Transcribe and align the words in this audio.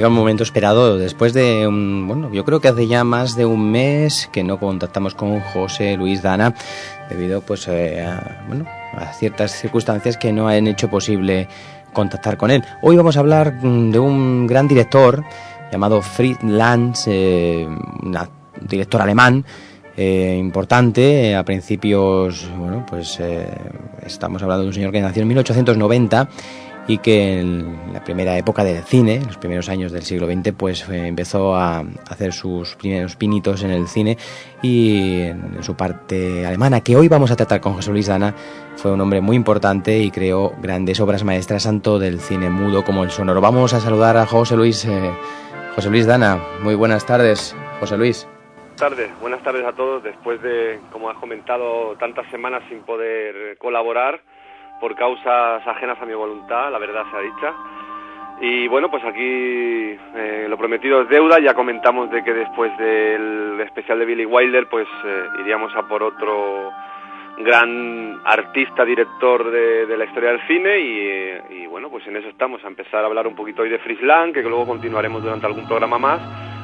Llega 0.00 0.08
un 0.08 0.14
momento 0.14 0.42
esperado 0.44 0.96
después 0.96 1.34
de 1.34 1.66
un, 1.66 2.08
bueno, 2.08 2.32
yo 2.32 2.42
creo 2.46 2.58
que 2.58 2.68
hace 2.68 2.86
ya 2.86 3.04
más 3.04 3.36
de 3.36 3.44
un 3.44 3.70
mes 3.70 4.30
que 4.32 4.42
no 4.42 4.58
contactamos 4.58 5.14
con 5.14 5.40
José 5.40 5.98
Luis 5.98 6.22
Dana 6.22 6.54
debido 7.10 7.42
pues 7.42 7.68
eh, 7.68 8.00
a, 8.00 8.46
bueno, 8.48 8.64
a 8.96 9.12
ciertas 9.12 9.52
circunstancias 9.52 10.16
que 10.16 10.32
no 10.32 10.48
han 10.48 10.68
hecho 10.68 10.88
posible 10.88 11.48
contactar 11.92 12.38
con 12.38 12.50
él. 12.50 12.64
Hoy 12.80 12.96
vamos 12.96 13.18
a 13.18 13.20
hablar 13.20 13.62
mm, 13.62 13.90
de 13.90 13.98
un 13.98 14.46
gran 14.46 14.66
director 14.66 15.22
llamado 15.70 16.00
Fritz 16.00 16.42
Lanz, 16.44 17.06
eh, 17.06 17.66
un 17.68 18.16
director 18.62 19.02
alemán 19.02 19.44
eh, 19.98 20.34
importante 20.40 21.36
a 21.36 21.44
principios, 21.44 22.50
bueno, 22.56 22.86
pues 22.88 23.20
estamos 24.06 24.42
hablando 24.42 24.62
de 24.62 24.68
un 24.68 24.74
señor 24.74 24.92
que 24.92 25.02
nació 25.02 25.20
en 25.20 25.28
1890 25.28 26.30
y 26.90 26.98
que 26.98 27.38
en 27.38 27.92
la 27.92 28.02
primera 28.02 28.36
época 28.36 28.64
del 28.64 28.82
cine, 28.82 29.16
en 29.16 29.26
los 29.28 29.36
primeros 29.36 29.68
años 29.68 29.92
del 29.92 30.02
siglo 30.02 30.26
XX, 30.26 30.52
pues 30.52 30.88
eh, 30.88 31.06
empezó 31.06 31.54
a 31.54 31.84
hacer 32.08 32.32
sus 32.32 32.74
primeros 32.74 33.14
pinitos 33.14 33.62
en 33.62 33.70
el 33.70 33.86
cine 33.86 34.18
y 34.60 35.20
en 35.20 35.62
su 35.62 35.76
parte 35.76 36.44
alemana, 36.44 36.80
que 36.80 36.96
hoy 36.96 37.06
vamos 37.06 37.30
a 37.30 37.36
tratar 37.36 37.60
con 37.60 37.74
José 37.74 37.92
Luis 37.92 38.08
Dana, 38.08 38.34
fue 38.74 38.90
un 38.90 39.00
hombre 39.00 39.20
muy 39.20 39.36
importante 39.36 40.00
y 40.00 40.10
creó 40.10 40.52
grandes 40.60 40.98
obras 40.98 41.22
maestras 41.22 41.62
tanto 41.62 42.00
del 42.00 42.18
cine 42.18 42.50
mudo 42.50 42.82
como 42.84 43.04
el 43.04 43.12
sonoro. 43.12 43.40
Vamos 43.40 43.72
a 43.72 43.78
saludar 43.78 44.16
a 44.16 44.26
José 44.26 44.56
Luis, 44.56 44.84
eh, 44.84 45.12
José 45.76 45.90
Luis 45.90 46.06
Dana. 46.06 46.40
Muy 46.60 46.74
buenas 46.74 47.06
tardes, 47.06 47.54
José 47.78 47.96
Luis. 47.96 48.26
Tardes, 48.76 49.10
buenas 49.20 49.42
tardes 49.44 49.64
a 49.64 49.72
todos. 49.72 50.02
Después 50.02 50.42
de, 50.42 50.80
como 50.90 51.08
has 51.08 51.18
comentado, 51.18 51.94
tantas 52.00 52.28
semanas 52.32 52.64
sin 52.68 52.80
poder 52.80 53.56
colaborar, 53.58 54.22
por 54.80 54.96
causas 54.96 55.66
ajenas 55.66 56.00
a 56.00 56.06
mi 56.06 56.14
voluntad, 56.14 56.72
la 56.72 56.78
verdad 56.78 57.04
sea 57.10 57.20
dicha. 57.20 57.54
Y 58.40 58.68
bueno, 58.68 58.90
pues 58.90 59.04
aquí 59.04 59.20
eh, 59.22 60.46
lo 60.48 60.56
prometido 60.56 61.02
es 61.02 61.08
deuda, 61.10 61.38
ya 61.40 61.52
comentamos 61.52 62.10
de 62.10 62.24
que 62.24 62.32
después 62.32 62.76
del 62.78 63.60
especial 63.60 63.98
de 63.98 64.06
Billy 64.06 64.24
Wilder, 64.24 64.66
pues 64.68 64.88
eh, 65.04 65.24
iríamos 65.40 65.76
a 65.76 65.86
por 65.86 66.02
otro 66.02 66.72
gran 67.36 68.20
artista, 68.24 68.84
director 68.84 69.50
de, 69.50 69.96
la 69.96 70.04
historia 70.04 70.30
del 70.30 70.40
cine 70.46 70.78
y, 71.50 71.66
bueno, 71.66 71.88
pues 71.90 72.06
en 72.06 72.16
eso 72.16 72.28
estamos, 72.28 72.62
a 72.64 72.68
empezar 72.68 73.02
a 73.02 73.06
hablar 73.06 73.26
un 73.26 73.34
poquito 73.34 73.62
hoy 73.62 73.68
de 73.68 73.78
Frisland, 73.78 74.34
que 74.34 74.42
luego 74.42 74.66
continuaremos 74.66 75.22
durante 75.22 75.46
algún 75.46 75.66
programa 75.66 75.98
más, 75.98 76.20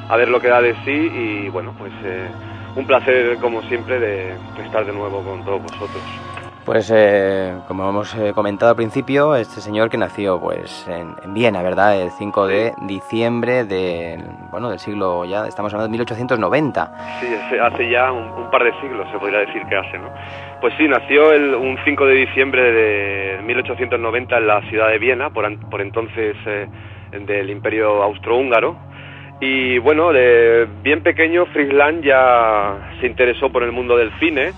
a 0.09 0.17
ver 0.17 0.29
lo 0.29 0.39
que 0.39 0.47
da 0.47 0.61
de 0.61 0.75
sí 0.85 0.91
y 0.91 1.49
bueno, 1.49 1.73
pues 1.77 1.93
eh, 2.03 2.27
un 2.75 2.85
placer 2.85 3.37
como 3.37 3.61
siempre 3.63 3.99
de 3.99 4.33
estar 4.63 4.85
de 4.85 4.93
nuevo 4.93 5.23
con 5.23 5.43
todos 5.43 5.61
vosotros. 5.63 6.36
Pues 6.67 6.91
eh, 6.93 7.53
como 7.65 7.89
hemos 7.89 8.13
eh, 8.15 8.33
comentado 8.35 8.71
al 8.71 8.75
principio, 8.75 9.37
este 9.37 9.61
señor 9.61 9.89
que 9.89 9.97
nació 9.97 10.37
pues 10.37 10.85
en, 10.89 11.33
Viena, 11.33 11.63
¿verdad? 11.63 11.97
El 11.97 12.09
5 12.11 12.45
de 12.45 12.73
diciembre 12.81 13.63
de, 13.63 14.21
bueno, 14.51 14.69
del 14.69 14.77
siglo, 14.77 15.23
ya 15.23 15.47
estamos 15.47 15.73
hablando 15.73 15.87
de 15.87 15.91
1890. 15.93 17.19
Sí, 17.21 17.57
hace 17.57 17.89
ya 17.89 18.11
un, 18.11 18.51
par 18.51 18.65
de 18.65 18.73
siglos 18.81 19.07
se 19.13 19.17
podría 19.17 19.39
decir 19.39 19.61
que 19.69 19.77
hace, 19.77 19.97
¿no? 19.97 20.09
Pues 20.59 20.73
sí, 20.77 20.89
nació 20.89 21.31
el, 21.31 21.55
un 21.55 21.77
5 21.85 22.05
de 22.05 22.13
diciembre 22.15 22.61
de 22.73 23.41
1890 23.43 24.37
en 24.37 24.47
la 24.47 24.61
ciudad 24.63 24.89
de 24.89 24.97
Viena, 24.97 25.29
por, 25.29 25.47
por 25.69 25.79
entonces 25.79 26.35
eh, 26.45 26.67
del 27.13 27.49
Imperio 27.49 28.03
Austrohúngaro. 28.03 28.75
Y 29.39 29.77
bueno, 29.77 30.11
de 30.11 30.67
bien 30.83 31.01
pequeño, 31.01 31.45
Friesland 31.45 32.03
ya 32.03 32.91
se 32.99 33.07
interesó 33.07 33.49
por 33.53 33.63
el 33.63 33.71
mundo 33.71 33.95
del 33.95 34.11
cine 34.19 34.51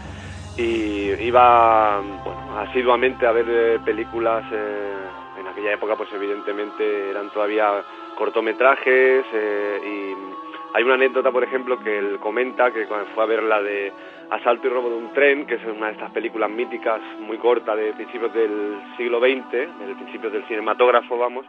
y 0.59 1.13
iba 1.21 2.01
bueno, 2.23 2.59
asiduamente 2.59 3.25
a 3.25 3.31
ver 3.31 3.45
eh, 3.47 3.79
películas 3.83 4.43
eh, 4.51 4.93
en 5.39 5.47
aquella 5.47 5.73
época 5.73 5.95
pues 5.95 6.09
evidentemente 6.11 7.09
eran 7.09 7.29
todavía 7.29 7.81
cortometrajes 8.17 9.25
eh, 9.33 9.79
y 9.85 10.75
hay 10.75 10.83
una 10.83 10.95
anécdota 10.95 11.31
por 11.31 11.45
ejemplo 11.45 11.79
que 11.79 11.97
él 11.97 12.19
comenta 12.19 12.71
que 12.71 12.87
cuando 12.87 13.07
fue 13.15 13.23
a 13.23 13.27
ver 13.27 13.41
la 13.43 13.61
de 13.61 13.93
Asalto 14.31 14.67
y 14.67 14.69
robo 14.69 14.89
de 14.89 14.95
un 14.97 15.13
tren 15.13 15.47
que 15.47 15.55
es 15.55 15.61
una 15.63 15.87
de 15.87 15.93
estas 15.93 16.11
películas 16.11 16.49
míticas 16.49 16.99
muy 17.19 17.37
corta 17.37 17.73
de 17.73 17.93
principios 17.93 18.33
del 18.33 18.81
siglo 18.97 19.19
XX 19.21 19.51
de 19.51 19.95
principios 19.95 20.33
del 20.33 20.43
cinematógrafo 20.43 21.17
vamos 21.17 21.45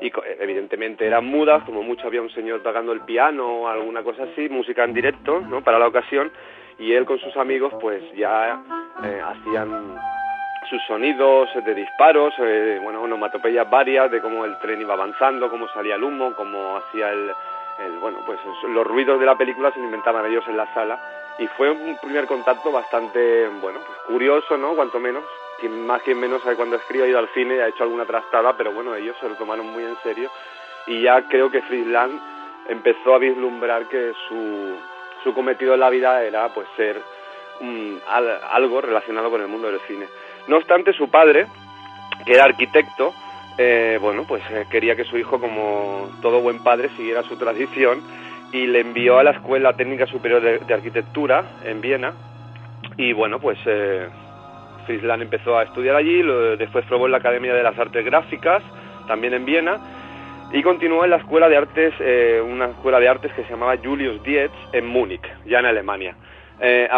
y 0.00 0.10
evidentemente 0.40 1.06
eran 1.06 1.26
mudas 1.26 1.64
como 1.64 1.82
mucho 1.82 2.06
había 2.06 2.22
un 2.22 2.30
señor 2.30 2.62
tocando 2.62 2.92
el 2.92 3.02
piano 3.02 3.46
o 3.46 3.68
alguna 3.68 4.02
cosa 4.02 4.22
así 4.22 4.48
música 4.48 4.84
en 4.84 4.94
directo 4.94 5.42
no 5.42 5.62
para 5.62 5.78
la 5.78 5.86
ocasión 5.86 6.32
y 6.78 6.92
él 6.92 7.04
con 7.04 7.18
sus 7.18 7.36
amigos 7.36 7.72
pues 7.80 8.02
ya 8.14 8.60
eh, 9.02 9.22
hacían 9.24 9.98
sus 10.68 10.82
sonidos 10.86 11.48
de 11.64 11.74
disparos, 11.74 12.34
eh, 12.38 12.78
bueno, 12.82 13.02
onomatopeyas 13.02 13.68
varias 13.70 14.10
de 14.10 14.20
cómo 14.20 14.44
el 14.44 14.58
tren 14.58 14.80
iba 14.80 14.94
avanzando, 14.94 15.50
cómo 15.50 15.68
salía 15.68 15.94
el 15.94 16.04
humo, 16.04 16.34
cómo 16.34 16.76
hacía 16.76 17.10
el, 17.10 17.32
bueno, 18.00 18.18
pues 18.26 18.38
los 18.68 18.86
ruidos 18.86 19.18
de 19.18 19.26
la 19.26 19.36
película 19.36 19.72
se 19.72 19.80
inventaban 19.80 20.26
ellos 20.26 20.44
en 20.48 20.56
la 20.56 20.72
sala 20.74 20.98
y 21.38 21.46
fue 21.46 21.70
un 21.70 21.96
primer 22.02 22.26
contacto 22.26 22.72
bastante, 22.72 23.48
bueno, 23.60 23.78
pues 23.86 23.98
curioso, 24.06 24.56
¿no? 24.56 24.74
Cuanto 24.74 24.98
menos, 24.98 25.24
quien 25.60 25.86
más 25.86 26.02
quien 26.02 26.18
menos 26.18 26.42
cuando 26.56 26.76
escribe 26.76 27.04
ha 27.04 27.08
ido 27.08 27.18
al 27.18 27.28
cine 27.28 27.62
ha 27.62 27.68
hecho 27.68 27.84
alguna 27.84 28.04
trastada, 28.04 28.56
pero 28.56 28.72
bueno, 28.72 28.94
ellos 28.94 29.16
se 29.20 29.28
lo 29.28 29.36
tomaron 29.36 29.66
muy 29.72 29.84
en 29.84 29.96
serio 30.02 30.30
y 30.86 31.02
ya 31.02 31.22
creo 31.28 31.50
que 31.50 31.62
Friedland 31.62 32.20
empezó 32.68 33.14
a 33.14 33.18
vislumbrar 33.18 33.86
que 33.86 34.12
su 34.28 34.76
su 35.28 35.34
cometido 35.34 35.74
en 35.74 35.80
la 35.80 35.90
vida 35.90 36.24
era 36.24 36.48
pues 36.54 36.66
ser 36.74 37.02
algo 38.50 38.80
relacionado 38.80 39.30
con 39.30 39.42
el 39.42 39.48
mundo 39.48 39.70
del 39.70 39.80
cine. 39.80 40.06
No 40.46 40.56
obstante, 40.56 40.94
su 40.94 41.10
padre, 41.10 41.46
que 42.24 42.32
era 42.32 42.44
arquitecto, 42.44 43.12
eh, 43.58 43.98
bueno, 44.00 44.24
pues 44.26 44.42
eh, 44.50 44.64
quería 44.70 44.96
que 44.96 45.04
su 45.04 45.18
hijo, 45.18 45.38
como 45.38 46.08
todo 46.22 46.40
buen 46.40 46.62
padre, 46.62 46.88
siguiera 46.96 47.22
su 47.24 47.36
tradición 47.36 48.00
y 48.52 48.66
le 48.68 48.80
envió 48.80 49.18
a 49.18 49.22
la 49.22 49.32
Escuela 49.32 49.74
Técnica 49.74 50.06
Superior 50.06 50.40
de, 50.40 50.74
Arquitectura 50.74 51.44
en 51.62 51.82
Viena. 51.82 52.14
Y 52.96 53.12
bueno, 53.12 53.38
pues 53.38 53.58
eh, 53.66 54.08
Friesland 54.86 55.24
empezó 55.24 55.58
a 55.58 55.64
estudiar 55.64 55.96
allí, 55.96 56.22
después 56.56 56.86
probó 56.86 57.04
en 57.04 57.12
la 57.12 57.18
Academia 57.18 57.52
de 57.52 57.62
las 57.62 57.78
Artes 57.78 58.02
Gráficas, 58.02 58.62
también 59.06 59.34
en 59.34 59.44
Viena, 59.44 59.78
y 60.52 60.62
continuó 60.62 61.04
en 61.04 61.10
la 61.10 61.16
escuela 61.16 61.48
de 61.48 61.56
artes, 61.56 61.94
eh, 62.00 62.42
una 62.44 62.66
escuela 62.66 62.98
de 62.98 63.08
artes 63.08 63.32
que 63.34 63.44
se 63.44 63.50
llamaba 63.50 63.76
Julius 63.76 64.22
Dietz 64.22 64.52
en 64.72 64.86
Múnich, 64.86 65.26
ya 65.46 65.58
en 65.58 65.66
Alemania. 65.66 66.16
Eh, 66.60 66.88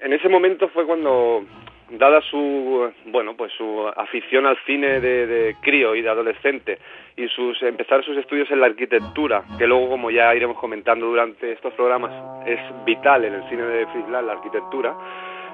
en 0.00 0.12
ese 0.12 0.28
momento 0.28 0.68
fue 0.68 0.86
cuando, 0.86 1.44
dada 1.90 2.20
su, 2.22 2.90
bueno, 3.06 3.36
pues 3.36 3.52
su 3.52 3.86
afición 3.96 4.46
al 4.46 4.56
cine 4.64 5.00
de, 5.00 5.56
crío 5.60 5.94
y 5.94 6.02
de 6.02 6.08
adolescente 6.08 6.78
y 7.16 7.28
sus 7.28 7.60
empezar 7.62 8.04
sus 8.04 8.16
estudios 8.16 8.50
en 8.50 8.60
la 8.60 8.66
arquitectura, 8.66 9.42
que 9.58 9.66
luego 9.66 9.88
como 9.88 10.10
ya 10.10 10.34
iremos 10.34 10.58
comentando 10.58 11.06
durante 11.06 11.52
estos 11.52 11.72
programas 11.74 12.12
es 12.46 12.60
vital 12.84 13.24
en 13.24 13.34
el 13.34 13.48
cine 13.48 13.62
de 13.62 13.86
Friesland 13.86 14.26
la 14.26 14.34
arquitectura, 14.34 14.94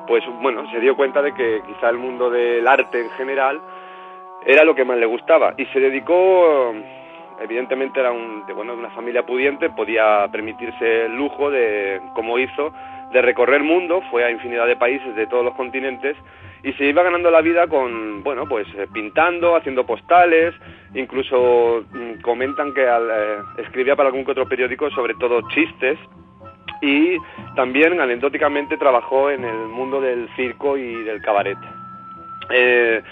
pues 0.06 0.24
bueno, 0.40 0.70
se 0.72 0.80
dio 0.80 0.96
cuenta 0.96 1.22
de 1.22 1.32
que 1.34 1.60
quizá 1.66 1.88
el 1.88 1.98
mundo 1.98 2.30
del 2.30 2.66
arte 2.66 3.00
en 3.00 3.10
general 3.10 3.60
era 4.46 4.64
lo 4.64 4.74
que 4.74 4.84
más 4.84 4.98
le 4.98 5.06
gustaba 5.06 5.54
y 5.56 5.66
se 5.66 5.80
dedicó 5.80 6.74
evidentemente 7.42 8.00
era 8.00 8.12
un, 8.12 8.46
de, 8.46 8.52
bueno, 8.52 8.72
de 8.72 8.78
una 8.78 8.90
familia 8.90 9.24
pudiente, 9.24 9.70
podía 9.70 10.28
permitirse 10.30 11.06
el 11.06 11.16
lujo 11.16 11.50
de, 11.50 12.00
como 12.14 12.38
hizo, 12.38 12.72
de 13.12 13.20
recorrer 13.20 13.56
el 13.56 13.64
mundo, 13.64 14.02
fue 14.10 14.24
a 14.24 14.30
infinidad 14.30 14.66
de 14.66 14.76
países 14.76 15.14
de 15.16 15.26
todos 15.26 15.44
los 15.44 15.54
continentes 15.54 16.16
y 16.62 16.72
se 16.74 16.84
iba 16.84 17.02
ganando 17.02 17.30
la 17.30 17.40
vida 17.40 17.66
con, 17.66 18.22
bueno, 18.22 18.46
pues 18.46 18.66
eh, 18.76 18.86
pintando, 18.92 19.56
haciendo 19.56 19.84
postales, 19.84 20.54
incluso 20.94 21.84
mm, 21.92 22.20
comentan 22.22 22.72
que 22.72 22.84
eh, 22.84 23.38
escribía 23.58 23.96
para 23.96 24.08
algún 24.08 24.24
que 24.24 24.30
otro 24.30 24.48
periódico 24.48 24.88
sobre 24.90 25.14
todo 25.14 25.46
chistes 25.48 25.98
y 26.80 27.16
también 27.54 28.00
anecdóticamente 28.00 28.76
trabajó 28.76 29.30
en 29.30 29.44
el 29.44 29.68
mundo 29.68 30.00
del 30.00 30.28
circo 30.36 30.76
y 30.76 31.02
del 31.04 31.20
cabaret. 31.20 31.58
Eh, 32.52 33.02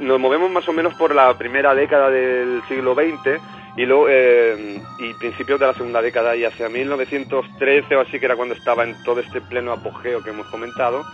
nos 0.00 0.18
movemos 0.18 0.50
más 0.50 0.68
o 0.68 0.72
menos 0.72 0.94
por 0.94 1.14
la 1.14 1.36
primera 1.38 1.74
década 1.74 2.10
del 2.10 2.60
siglo 2.68 2.94
XX 2.94 3.40
y, 3.76 3.86
luego, 3.86 4.06
eh, 4.08 4.80
y 4.98 5.14
principios 5.14 5.60
de 5.60 5.66
la 5.66 5.74
segunda 5.74 6.02
década 6.02 6.34
y 6.34 6.44
hacia 6.44 6.68
1913 6.68 7.96
o 7.96 8.00
así, 8.00 8.18
que 8.18 8.26
era 8.26 8.36
cuando 8.36 8.54
estaba 8.54 8.84
en 8.84 9.00
todo 9.04 9.20
este 9.20 9.40
pleno 9.40 9.72
apogeo 9.72 10.22
que 10.22 10.30
hemos 10.30 10.46
comentado, 10.48 11.04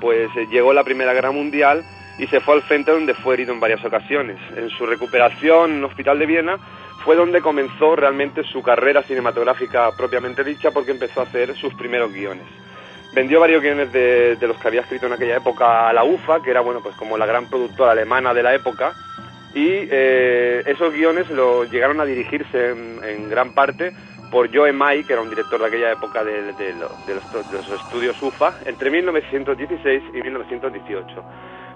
pues 0.00 0.28
eh, 0.36 0.46
llegó 0.50 0.72
la 0.72 0.84
Primera 0.84 1.14
Guerra 1.14 1.30
Mundial 1.30 1.82
y 2.18 2.26
se 2.26 2.40
fue 2.40 2.54
al 2.54 2.62
frente 2.62 2.92
donde 2.92 3.14
fue 3.14 3.34
herido 3.34 3.54
en 3.54 3.60
varias 3.60 3.82
ocasiones. 3.84 4.38
En 4.56 4.68
su 4.68 4.84
recuperación 4.84 5.70
en 5.70 5.78
el 5.78 5.84
Hospital 5.84 6.18
de 6.18 6.26
Viena 6.26 6.58
fue 7.04 7.16
donde 7.16 7.40
comenzó 7.40 7.96
realmente 7.96 8.44
su 8.44 8.62
carrera 8.62 9.02
cinematográfica 9.02 9.90
propiamente 9.96 10.44
dicha 10.44 10.70
porque 10.70 10.90
empezó 10.90 11.20
a 11.20 11.24
hacer 11.24 11.56
sus 11.56 11.74
primeros 11.74 12.12
guiones. 12.12 12.46
Vendió 13.14 13.40
varios 13.40 13.62
guiones 13.62 13.92
de, 13.92 14.38
los 14.40 14.56
que 14.56 14.68
había 14.68 14.80
escrito 14.80 15.06
en 15.06 15.12
aquella 15.12 15.36
época 15.36 15.88
a 15.88 15.92
la 15.92 16.02
UFA, 16.02 16.42
que 16.42 16.50
era 16.50 16.62
bueno 16.62 16.80
pues 16.82 16.96
como 16.96 17.18
la 17.18 17.26
gran 17.26 17.46
productora 17.46 17.92
alemana 17.92 18.32
de 18.32 18.42
la 18.42 18.54
época, 18.54 18.94
y 19.54 19.68
eh, 19.68 20.62
esos 20.66 20.94
guiones 20.94 21.28
lo 21.30 21.64
llegaron 21.64 22.00
a 22.00 22.06
dirigirse 22.06 22.70
en, 22.70 23.28
gran 23.28 23.54
parte 23.54 23.92
por 24.30 24.50
Joe 24.54 24.72
May, 24.72 25.04
que 25.04 25.12
era 25.12 25.20
un 25.20 25.28
director 25.28 25.60
de 25.60 25.66
aquella 25.66 25.92
época 25.92 26.24
de, 26.24 26.54
los, 26.72 27.82
estudios 27.82 28.20
UFA, 28.22 28.54
entre 28.64 28.90
1916 28.90 30.02
y 30.14 30.22
1918. 30.22 31.24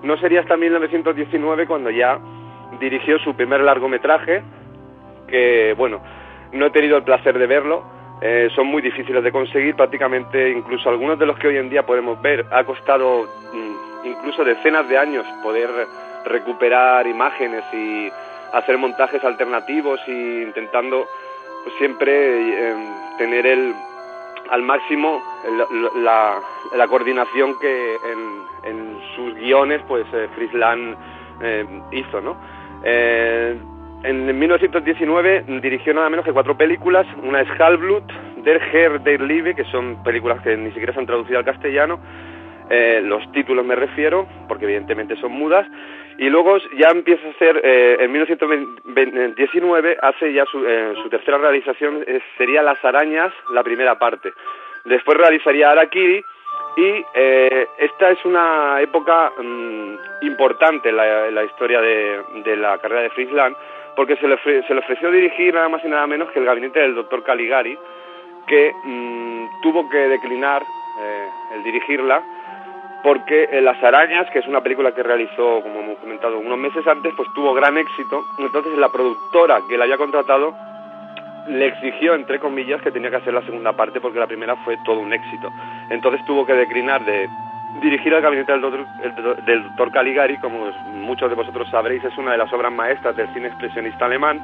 No 0.04 0.16
sería 0.16 0.40
hasta 0.40 0.56
1919 0.56 1.66
cuando 1.66 1.90
ya 1.90 2.18
dirigió 2.80 3.18
su 3.18 3.34
primer 3.36 3.60
largometraje, 3.60 4.42
que 5.28 5.74
bueno, 5.76 6.00
no 6.52 6.66
he 6.66 6.70
tenido 6.70 6.96
el 6.96 7.02
placer 7.02 7.38
de 7.38 7.46
verlo, 7.46 7.95
eh, 8.20 8.48
son 8.54 8.68
muy 8.68 8.80
difíciles 8.80 9.22
de 9.22 9.30
conseguir, 9.30 9.76
prácticamente 9.76 10.50
incluso 10.50 10.88
algunos 10.88 11.18
de 11.18 11.26
los 11.26 11.38
que 11.38 11.48
hoy 11.48 11.58
en 11.58 11.68
día 11.68 11.84
podemos 11.84 12.20
ver. 12.22 12.46
Ha 12.50 12.64
costado 12.64 13.28
mm, 13.52 14.06
incluso 14.06 14.44
decenas 14.44 14.88
de 14.88 14.96
años 14.96 15.26
poder 15.42 15.68
recuperar 16.24 17.06
imágenes 17.06 17.62
y 17.74 18.10
hacer 18.52 18.78
montajes 18.78 19.22
alternativos 19.22 20.00
y 20.06 20.42
intentando 20.42 21.06
pues, 21.64 21.76
siempre 21.76 22.70
em, 22.70 22.78
tener 23.18 23.46
el, 23.46 23.74
al 24.50 24.62
máximo 24.62 25.22
la, 25.96 26.40
coordinación 26.88 27.58
que 27.58 27.96
en, 28.64 28.96
sus 29.14 29.34
guiones 29.36 29.80
pues 29.86 30.04
eh, 30.12 30.28
Frisland 30.34 30.96
em, 31.40 31.82
hizo, 31.92 32.20
¿no? 32.20 32.36
Eh, 34.04 34.08
en 34.08 34.38
1919 34.38 35.44
dirigió 35.62 35.94
nada 35.94 36.08
menos 36.10 36.24
que 36.24 36.32
cuatro 36.32 36.56
películas, 36.56 37.06
una 37.22 37.40
es 37.40 37.48
Halblut, 37.60 38.04
Der 38.44 38.62
Herr 38.72 39.02
der 39.02 39.20
Liebe, 39.20 39.54
que 39.54 39.64
son 39.64 40.02
películas 40.04 40.40
que 40.42 40.56
ni 40.56 40.70
siquiera 40.70 40.92
se 40.92 41.00
han 41.00 41.06
traducido 41.06 41.38
al 41.38 41.44
castellano, 41.44 42.00
eh, 42.68 43.00
los 43.02 43.30
títulos 43.30 43.64
me 43.64 43.76
refiero, 43.76 44.26
porque 44.48 44.64
evidentemente 44.64 45.14
son 45.16 45.30
mudas, 45.32 45.66
y 46.18 46.28
luego 46.28 46.58
ya 46.76 46.90
empieza 46.90 47.24
a 47.28 47.30
hacer, 47.30 47.60
eh, 47.62 47.98
en 48.00 48.10
1919, 48.10 49.96
hace 50.02 50.32
ya 50.32 50.44
su, 50.46 50.66
eh, 50.66 50.94
su 51.00 51.08
tercera 51.08 51.38
realización, 51.38 52.04
sería 52.36 52.62
Las 52.62 52.84
Arañas, 52.84 53.32
la 53.52 53.62
primera 53.62 53.96
parte. 53.98 54.32
Después 54.84 55.16
realizaría 55.16 55.70
Arakiri, 55.70 56.24
y 56.76 57.04
esta 57.78 58.10
es 58.10 58.22
una 58.24 58.80
época 58.82 59.32
mm, 59.38 59.94
importante 60.22 60.90
en 60.90 60.96
la, 60.96 61.44
historia 61.44 61.80
de, 61.80 62.56
la 62.56 62.76
carrera 62.78 63.02
de 63.02 63.10
Friesland, 63.10 63.56
porque 63.96 64.16
se 64.16 64.28
le, 64.28 64.36
se 64.38 64.74
le 64.74 64.80
ofreció 64.80 65.10
dirigir 65.10 65.54
nada 65.54 65.68
más 65.68 65.84
y 65.84 65.88
nada 65.88 66.06
menos 66.06 66.30
que 66.30 66.38
el 66.38 66.44
gabinete 66.44 66.80
del 66.80 66.94
doctor 66.94 67.24
Caligari, 67.24 67.76
que 68.46 68.72
mm, 68.84 69.62
tuvo 69.62 69.88
que 69.88 69.96
declinar 69.96 70.62
eh, 70.62 71.28
el 71.54 71.64
dirigirla, 71.64 72.22
porque 73.02 73.48
eh, 73.50 73.60
Las 73.60 73.82
Arañas, 73.82 74.28
que 74.30 74.40
es 74.40 74.46
una 74.46 74.60
película 74.60 74.92
que 74.92 75.02
realizó, 75.02 75.60
como 75.62 75.80
hemos 75.80 75.98
comentado, 75.98 76.38
unos 76.38 76.58
meses 76.58 76.86
antes, 76.86 77.12
pues 77.16 77.28
tuvo 77.34 77.54
gran 77.54 77.78
éxito. 77.78 78.24
Entonces 78.38 78.76
la 78.78 78.88
productora 78.90 79.60
que 79.68 79.76
la 79.78 79.84
había 79.84 79.96
contratado 79.96 80.54
le 81.48 81.66
exigió, 81.66 82.14
entre 82.14 82.40
comillas, 82.40 82.82
que 82.82 82.90
tenía 82.90 83.10
que 83.10 83.16
hacer 83.16 83.32
la 83.32 83.42
segunda 83.42 83.72
parte 83.72 84.00
porque 84.00 84.18
la 84.18 84.26
primera 84.26 84.56
fue 84.56 84.76
todo 84.84 84.98
un 84.98 85.12
éxito. 85.12 85.50
Entonces 85.90 86.20
tuvo 86.26 86.44
que 86.44 86.54
declinar 86.54 87.04
de 87.04 87.28
dirigir 87.80 88.14
al 88.14 88.22
gabinete 88.22 88.52
del 88.52 89.62
doctor, 89.62 89.92
Caligari, 89.92 90.38
como 90.38 90.70
muchos 90.92 91.28
de 91.28 91.36
vosotros 91.36 91.68
sabréis, 91.70 92.02
es 92.04 92.16
una 92.16 92.32
de 92.32 92.38
las 92.38 92.52
obras 92.52 92.72
maestras 92.72 93.16
del 93.16 93.32
cine 93.34 93.48
expresionista 93.48 94.06
alemán 94.06 94.40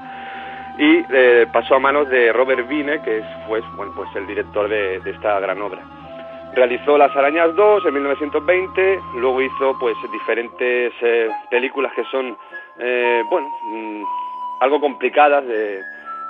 y 0.78 1.04
eh, 1.10 1.46
pasó 1.52 1.76
a 1.76 1.78
manos 1.78 2.08
de 2.08 2.32
Robert 2.32 2.68
Wiene, 2.68 3.00
que 3.02 3.18
es, 3.18 3.24
pues, 3.46 3.64
bueno, 3.76 3.92
pues 3.94 4.08
el 4.16 4.26
director 4.26 4.68
de, 4.68 4.96
esta 5.04 5.38
gran 5.40 5.60
obra. 5.60 5.82
Realizó 6.54 6.98
Las 6.98 7.14
Arañas 7.16 7.54
2 7.54 7.86
en 7.86 7.94
1920, 7.94 9.00
luego 9.16 9.40
hizo 9.40 9.78
pues 9.78 9.96
diferentes 10.12 10.92
eh, 11.00 11.30
películas 11.50 11.92
que 11.94 12.04
son, 12.04 12.36
eh, 12.78 13.22
bueno, 13.30 13.48
mm, 13.64 14.02
algo 14.60 14.78
complicadas 14.80 15.46
de, 15.46 15.80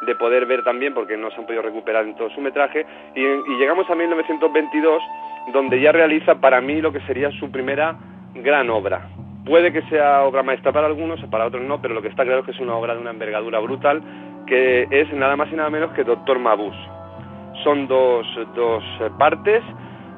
de, 0.07 0.15
poder 0.15 0.47
ver 0.47 0.63
también 0.65 0.95
porque 0.95 1.17
no 1.17 1.31
se 1.31 1.41
han 1.41 1.47
podido 1.47 1.63
recuperar 1.63 2.05
en 2.05 2.15
todo 2.15 2.31
su 2.31 2.41
metraje, 2.41 2.85
y, 3.15 3.21
llegamos 3.59 3.89
a 3.91 3.95
1922 3.95 5.03
donde 5.53 5.81
ya 5.81 5.93
realiza 5.93 6.37
para 6.37 6.61
mí 6.61 6.81
lo 6.81 6.93
que 6.93 7.01
sería 7.01 7.31
su 7.33 7.51
primera 7.51 7.97
gran 8.35 8.71
obra. 8.71 9.09
Puede 9.45 9.73
que 9.73 9.83
sea 9.83 10.23
obra 10.23 10.43
maestra 10.43 10.73
para 10.73 10.87
algunos, 10.87 11.21
para 11.27 11.47
otros 11.47 11.63
no, 11.65 11.83
pero 11.83 11.95
lo 11.95 12.03
que 12.03 12.09
está 12.09 12.25
claro 12.25 12.41
es 12.41 12.47
que 12.47 12.53
es 12.53 12.61
una 12.61 12.77
obra 12.77 12.95
de 12.95 13.01
una 13.01 13.11
envergadura 13.11 13.59
brutal, 13.59 14.01
que 14.47 14.87
es 14.91 15.13
nada 15.13 15.37
más 15.37 15.51
y 15.53 15.57
nada 15.57 15.69
menos 15.69 15.91
que 15.93 16.05
Doctor 16.05 16.39
Mabuse. 16.39 16.79
Son 17.65 17.89
dos, 17.89 18.27
dos 18.55 18.85
partes. 19.19 19.63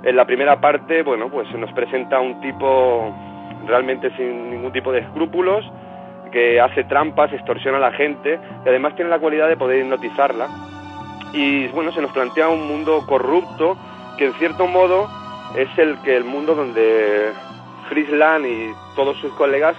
En 0.02 0.16
la 0.16 0.26
primera 0.26 0.60
parte, 0.60 1.02
bueno, 1.02 1.30
pues 1.30 1.48
se 1.48 1.56
nos 1.56 1.72
presenta 1.72 2.20
un 2.20 2.38
tipo 2.40 3.14
realmente 3.66 4.10
sin 4.16 4.50
ningún 4.50 4.72
tipo 4.72 4.92
de 4.92 5.00
escrúpulos, 5.00 5.64
que 6.34 6.60
hace 6.60 6.82
trampas, 6.82 7.32
extorsiona 7.32 7.78
a 7.78 7.80
la 7.80 7.92
gente, 7.92 8.40
y 8.64 8.68
además 8.68 8.96
tiene 8.96 9.08
la 9.08 9.20
cualidad 9.20 9.48
de 9.48 9.56
poder 9.56 9.78
hipnotizarla. 9.78 10.48
Y 11.32 11.68
bueno, 11.68 11.92
se 11.92 12.02
nos 12.02 12.10
plantea 12.10 12.48
un 12.48 12.66
mundo 12.66 13.06
corrupto, 13.06 13.78
que 14.18 14.26
en 14.26 14.32
cierto 14.34 14.66
modo 14.66 15.08
es 15.56 15.68
el 15.78 15.96
que 16.02 16.16
el 16.16 16.24
mundo 16.24 16.56
donde 16.56 17.30
Friesland 17.88 18.46
y 18.46 18.72
todos 18.96 19.16
sus 19.18 19.32
colegas 19.34 19.76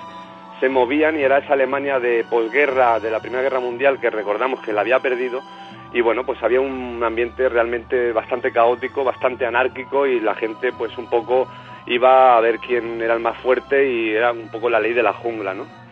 se 0.61 0.69
movían 0.69 1.19
y 1.19 1.23
era 1.23 1.39
esa 1.39 1.53
Alemania 1.53 1.99
de 1.99 2.23
posguerra, 2.29 3.01
de 3.01 3.11
la 3.11 3.19
Primera 3.19 3.43
Guerra 3.43 3.59
Mundial, 3.59 3.99
que 3.99 4.09
recordamos 4.09 4.61
que 4.61 4.71
la 4.71 4.79
había 4.79 5.01
perdido, 5.01 5.41
y 5.91 5.99
bueno, 5.99 6.25
pues 6.25 6.41
había 6.41 6.61
un 6.61 7.03
ambiente 7.03 7.49
realmente 7.49 8.13
bastante 8.13 8.53
caótico, 8.53 9.03
bastante 9.03 9.45
anárquico, 9.45 10.07
y 10.07 10.21
la 10.21 10.35
gente 10.35 10.71
pues 10.71 10.97
un 10.97 11.09
poco 11.09 11.49
iba 11.85 12.37
a 12.37 12.39
ver 12.39 12.59
quién 12.59 13.01
era 13.01 13.13
el 13.13 13.19
más 13.19 13.35
fuerte 13.39 13.91
y 13.91 14.11
era 14.11 14.31
un 14.31 14.47
poco 14.49 14.69
la 14.69 14.79
ley 14.79 14.93
de 14.93 15.03
la 15.03 15.11
jungla, 15.11 15.53
¿no? 15.53 15.84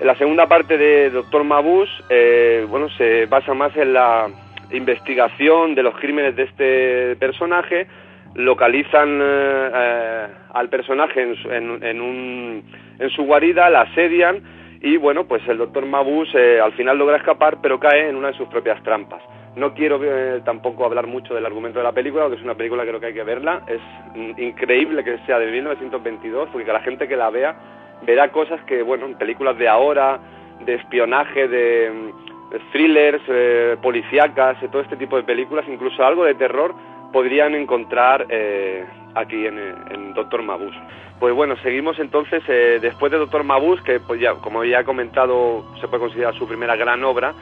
En 0.00 0.06
la 0.06 0.14
segunda 0.14 0.46
parte 0.46 0.78
de 0.78 1.10
Doctor 1.10 1.44
Mabus, 1.44 1.90
eh, 2.08 2.66
bueno, 2.70 2.88
se 2.96 3.26
basa 3.26 3.52
más 3.52 3.76
en 3.76 3.92
la 3.92 4.28
investigación 4.72 5.74
de 5.74 5.82
los 5.82 5.94
crímenes 5.98 6.34
de 6.36 6.44
este 6.44 7.16
personaje, 7.16 7.86
localizan 8.34 9.20
eh, 9.20 9.70
eh, 9.74 10.26
al 10.54 10.70
personaje 10.70 11.22
en, 11.22 11.84
en, 11.84 12.00
un, 12.00 12.64
en, 12.98 13.10
su 13.10 13.24
guarida, 13.24 13.68
la 13.68 13.82
asedian 13.82 14.42
y 14.80 14.96
bueno, 14.96 15.26
pues 15.26 15.46
el 15.48 15.58
doctor 15.58 15.84
Mabus 15.84 16.34
eh, 16.34 16.60
al 16.60 16.72
final 16.72 16.96
logra 16.96 17.18
escapar 17.18 17.58
pero 17.60 17.78
cae 17.78 18.08
en 18.08 18.16
una 18.16 18.28
de 18.28 18.38
sus 18.38 18.48
propias 18.48 18.82
trampas. 18.82 19.22
No 19.54 19.74
quiero 19.74 20.00
tampoco 20.44 20.86
hablar 20.86 21.08
mucho 21.08 21.34
del 21.34 21.44
argumento 21.44 21.80
de 21.80 21.84
la 21.84 21.92
película, 21.92 22.22
porque 22.22 22.38
es 22.38 22.44
una 22.44 22.54
película 22.54 22.84
que 22.84 22.88
creo 22.88 23.00
que 23.00 23.06
hay 23.06 23.14
que 23.14 23.24
verla. 23.24 23.62
Es 23.66 23.80
increíble 24.38 25.02
que 25.02 25.18
sea 25.26 25.40
de 25.40 25.50
1922, 25.50 26.50
porque 26.52 26.72
la 26.72 26.80
gente 26.80 27.08
que 27.08 27.16
la 27.16 27.30
vea 27.30 27.56
verá 28.02 28.30
cosas 28.30 28.60
que, 28.64 28.82
bueno, 28.82 29.06
en 29.06 29.14
películas 29.14 29.56
de 29.58 29.68
ahora, 29.68 30.20
de 30.64 30.74
espionaje, 30.74 31.48
de, 31.48 32.12
thrillers, 32.72 33.22
eh, 33.28 33.76
policíacas, 33.82 34.58
todo 34.70 34.82
este 34.82 34.96
tipo 34.96 35.16
de 35.16 35.22
películas, 35.22 35.64
incluso 35.68 36.04
algo 36.04 36.24
de 36.24 36.34
terror, 36.34 36.74
podrían 37.12 37.54
encontrar 37.54 38.26
eh, 38.28 38.84
aquí 39.14 39.46
en, 39.46 40.14
Doctor 40.14 40.42
Mabus. 40.42 40.74
Pues 41.18 41.34
bueno, 41.34 41.56
seguimos 41.62 41.98
entonces, 41.98 42.42
eh, 42.48 42.78
después 42.80 43.12
de 43.12 43.18
Doctor 43.18 43.44
Mabus, 43.44 43.80
que 43.82 44.00
pues 44.00 44.20
ya, 44.20 44.34
como 44.34 44.64
ya 44.64 44.80
he 44.80 44.84
comentado, 44.84 45.64
se 45.80 45.88
puede 45.88 46.00
considerar 46.00 46.34
su 46.34 46.48
primera 46.48 46.76
gran 46.76 47.02
obra, 47.04 47.32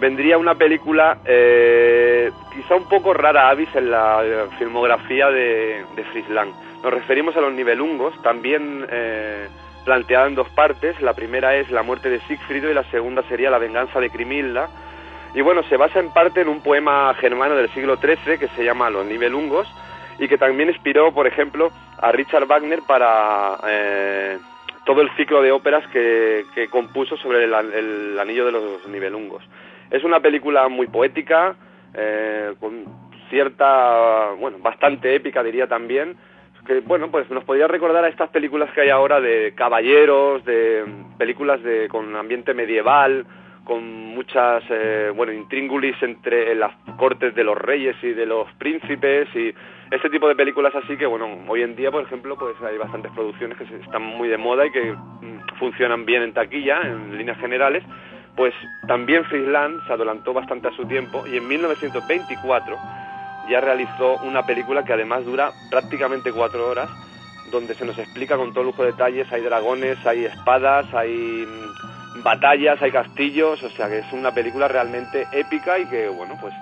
vendría 0.00 0.38
una 0.38 0.54
película 0.54 1.18
eh, 1.24 2.30
quizá 2.54 2.74
un 2.74 2.88
poco 2.88 3.14
rara 3.14 3.48
avis 3.48 3.68
en 3.74 3.90
la 3.90 4.48
filmografía 4.58 5.30
de, 5.30 5.84
de 5.94 6.04
Frisland. 6.04 6.52
Nos 6.82 6.92
referimos 6.92 7.36
a 7.36 7.40
los 7.40 7.52
nivelungos, 7.52 8.14
también 8.22 8.86
planteada 9.88 10.26
en 10.26 10.34
dos 10.34 10.50
partes. 10.50 11.00
La 11.00 11.14
primera 11.14 11.56
es 11.56 11.70
la 11.70 11.82
muerte 11.82 12.10
de 12.10 12.20
Siegfried 12.20 12.62
y 12.62 12.74
la 12.74 12.84
segunda 12.90 13.22
sería 13.22 13.48
la 13.48 13.56
venganza 13.56 13.98
de 13.98 14.10
Crimilda. 14.10 14.68
Y 15.34 15.40
bueno, 15.40 15.62
se 15.62 15.78
basa 15.78 15.98
en 15.98 16.12
parte 16.12 16.42
en 16.42 16.48
un 16.48 16.60
poema 16.60 17.14
germano 17.14 17.54
del 17.54 17.70
siglo 17.70 17.96
XIII 17.96 18.36
que 18.36 18.48
se 18.48 18.64
llama 18.64 18.90
Los 18.90 19.06
Nibelungos 19.06 19.66
y 20.18 20.28
que 20.28 20.36
también 20.36 20.68
inspiró, 20.68 21.14
por 21.14 21.26
ejemplo, 21.26 21.70
a 22.02 22.12
Richard 22.12 22.46
Wagner 22.46 22.80
para 22.86 23.56
eh, 23.66 24.36
todo 24.84 25.00
el 25.00 25.08
ciclo 25.16 25.40
de 25.40 25.52
óperas 25.52 25.86
que, 25.90 26.44
compuso 26.70 27.16
sobre 27.16 27.44
el, 27.44 28.18
Anillo 28.20 28.44
de 28.44 28.52
los 28.52 28.86
Nibelungos. 28.88 29.42
Es 29.90 30.04
una 30.04 30.20
película 30.20 30.68
muy 30.68 30.88
poética, 30.88 31.56
eh, 31.94 32.52
con 32.60 32.84
cierta, 33.30 34.32
bueno, 34.38 34.58
bastante 34.58 35.14
épica 35.14 35.42
diría 35.42 35.66
también, 35.66 36.14
que 36.68 36.80
bueno, 36.80 37.10
pues 37.10 37.28
nos 37.30 37.44
podría 37.44 37.66
recordar 37.66 38.04
a 38.04 38.08
estas 38.08 38.28
películas 38.28 38.70
que 38.72 38.82
hay 38.82 38.90
ahora 38.90 39.20
de 39.20 39.54
caballeros, 39.56 40.44
de 40.44 40.84
películas 41.16 41.62
de 41.62 41.88
con 41.88 42.14
ambiente 42.14 42.52
medieval, 42.52 43.24
con 43.64 43.82
muchas, 43.84 44.62
eh, 44.68 45.10
bueno, 45.14 45.32
intríngulis 45.32 45.96
entre 46.02 46.54
las 46.54 46.72
cortes 46.98 47.34
de 47.34 47.42
los 47.42 47.56
reyes 47.56 47.96
y 48.02 48.12
de 48.12 48.26
los 48.26 48.52
príncipes 48.54 49.28
y 49.34 49.52
este 49.90 50.10
tipo 50.10 50.28
de 50.28 50.36
películas 50.36 50.74
así 50.74 50.96
que, 50.96 51.06
bueno, 51.06 51.26
hoy 51.48 51.62
en 51.62 51.74
día, 51.74 51.90
por 51.90 52.02
ejemplo, 52.02 52.36
pues 52.36 52.54
hay 52.62 52.76
bastantes 52.76 53.10
producciones 53.12 53.56
que 53.56 53.64
están 53.64 54.02
muy 54.02 54.28
de 54.28 54.36
moda 54.36 54.66
y 54.66 54.70
que 54.70 54.92
mm, 54.92 55.58
funcionan 55.58 56.04
bien 56.04 56.22
en 56.22 56.34
taquilla, 56.34 56.82
en 56.82 57.16
líneas 57.16 57.38
generales, 57.38 57.82
pues 58.36 58.54
también 58.86 59.24
Friesland 59.24 59.86
se 59.86 59.94
adelantó 59.94 60.34
bastante 60.34 60.68
a 60.68 60.72
su 60.72 60.84
tiempo 60.86 61.24
y 61.26 61.38
en 61.38 61.48
1924 61.48 62.76
ya 63.48 63.60
realizó 63.60 64.16
una 64.18 64.44
película 64.44 64.84
que 64.84 64.92
además 64.92 65.24
dura 65.24 65.52
prácticamente 65.70 66.32
cuatro 66.32 66.68
horas, 66.68 66.88
donde 67.50 67.74
se 67.74 67.84
nos 67.84 67.98
explica 67.98 68.36
con 68.36 68.52
todo 68.52 68.64
lujo 68.64 68.82
de 68.82 68.92
detalles, 68.92 69.30
hay 69.32 69.42
dragones, 69.42 70.04
hay 70.06 70.24
espadas, 70.24 70.92
hay 70.92 71.46
mm, 71.46 72.22
batallas, 72.22 72.80
hay 72.82 72.92
castillos, 72.92 73.62
o 73.62 73.70
sea 73.70 73.88
que 73.88 73.98
es 73.98 74.12
una 74.12 74.32
película 74.32 74.68
realmente 74.68 75.26
épica 75.32 75.78
y 75.78 75.86
que, 75.86 76.08
bueno, 76.08 76.36
pues 76.40 76.52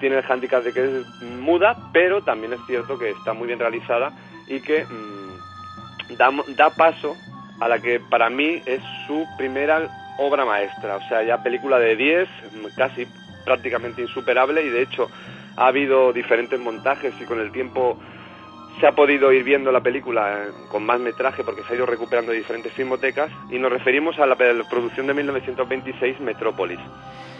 tiene 0.00 0.16
el 0.16 0.24
hándicap 0.24 0.64
de 0.64 0.72
que 0.72 0.84
es 0.84 1.22
muda, 1.22 1.76
pero 1.92 2.22
también 2.22 2.52
es 2.52 2.60
cierto 2.66 2.98
que 2.98 3.10
está 3.10 3.32
muy 3.32 3.46
bien 3.46 3.60
realizada 3.60 4.12
y 4.48 4.60
que 4.60 4.84
mm, 4.84 6.16
da, 6.16 6.30
da 6.56 6.70
paso 6.70 7.16
a 7.60 7.68
la 7.68 7.78
que 7.78 8.00
para 8.00 8.28
mí 8.28 8.60
es 8.66 8.82
su 9.06 9.24
primera 9.38 9.88
obra 10.18 10.44
maestra, 10.44 10.96
o 10.96 11.08
sea, 11.08 11.22
ya 11.22 11.42
película 11.42 11.78
de 11.78 11.96
10, 11.96 12.28
casi 12.76 13.06
prácticamente 13.44 14.02
insuperable 14.02 14.62
y 14.62 14.68
de 14.68 14.82
hecho 14.82 15.08
ha 15.56 15.66
habido 15.66 16.12
diferentes 16.12 16.58
montajes 16.58 17.14
y 17.20 17.24
con 17.24 17.40
el 17.40 17.52
tiempo 17.52 17.98
se 18.80 18.86
ha 18.86 18.92
podido 18.92 19.32
ir 19.32 19.44
viendo 19.44 19.70
la 19.70 19.80
película 19.80 20.44
eh, 20.44 20.50
con 20.70 20.84
más 20.84 20.98
metraje 20.98 21.44
porque 21.44 21.62
se 21.62 21.72
ha 21.72 21.76
ido 21.76 21.86
recuperando 21.86 22.32
de 22.32 22.38
diferentes 22.38 22.72
filmotecas 22.72 23.30
y 23.50 23.58
nos 23.58 23.70
referimos 23.70 24.18
a 24.18 24.26
la, 24.26 24.36
producción 24.36 25.06
de 25.06 25.14
1926 25.14 26.20
Metrópolis. 26.20 26.78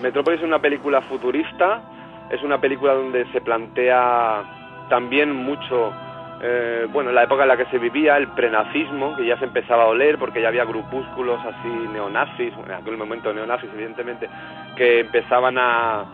Metrópolis 0.02 0.40
es 0.40 0.47
una 0.47 0.61
película 0.61 1.00
futurista, 1.02 1.83
es 2.31 2.42
una 2.42 2.61
película 2.61 2.95
donde 2.95 3.25
se 3.33 3.40
plantea 3.40 4.87
también 4.88 5.35
mucho, 5.35 5.92
eh, 6.42 6.87
bueno, 6.90 7.12
la 7.12 7.23
época 7.23 7.42
en 7.42 7.49
la 7.49 7.57
que 7.57 7.66
se 7.66 7.78
vivía, 7.78 8.16
el 8.16 8.28
prenazismo, 8.28 9.16
que 9.16 9.26
ya 9.26 9.38
se 9.38 9.45
empezaba 9.45 9.85
a 9.85 9.87
oler 9.87 10.19
porque 10.19 10.42
ya 10.42 10.49
había 10.49 10.64
grupúsculos 10.64 11.40
así 11.45 11.69
neonazis, 11.69 12.52
en 12.66 12.73
aquel 12.73 12.97
momento 12.97 13.33
neonazis 13.33 13.71
evidentemente, 13.73 14.28
que 14.76 15.00
empezaban 15.00 15.57
a, 15.59 16.04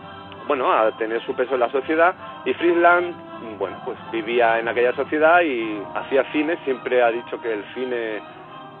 bueno, 0.49 0.73
a 0.73 0.91
tener 0.97 1.23
su 1.27 1.35
peso 1.35 1.53
en 1.53 1.59
la 1.59 1.69
sociedad 1.69 2.15
y 2.43 2.55
Friedland, 2.55 3.13
bueno, 3.59 3.79
pues 3.85 3.99
vivía 4.11 4.57
en 4.57 4.67
aquella 4.67 4.93
sociedad 4.93 5.41
y 5.41 5.79
hacía 5.93 6.23
cine, 6.31 6.57
siempre 6.65 7.03
ha 7.03 7.11
dicho 7.11 7.39
que 7.39 7.53
el 7.53 7.63
cine 7.75 8.19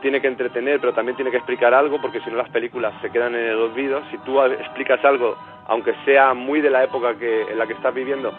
tiene 0.01 0.19
que 0.19 0.29
entretener, 0.29 0.79
pero 0.79 0.93
también 0.93 1.15
tiene 1.15 1.29
que 1.29 1.37
explicar 1.37 1.75
algo, 1.75 2.01
porque 2.01 2.21
si 2.21 2.31
no 2.31 2.37
las 2.37 2.49
películas 2.49 2.91
se 3.03 3.11
quedan 3.11 3.35
en 3.35 3.45
el 3.45 3.55
olvido. 3.55 4.01
Si 4.09 4.17
tú 4.19 4.41
explicas 4.41 5.05
algo, 5.05 5.37
aunque 5.67 5.93
sea 6.05 6.33
muy 6.33 6.59
de 6.59 6.71
la 6.71 6.83
época 6.83 7.13
que, 7.19 7.43
en 7.43 7.59
la 7.59 7.67
que 7.67 7.73
estás 7.73 7.93
viviendo, 7.93 8.33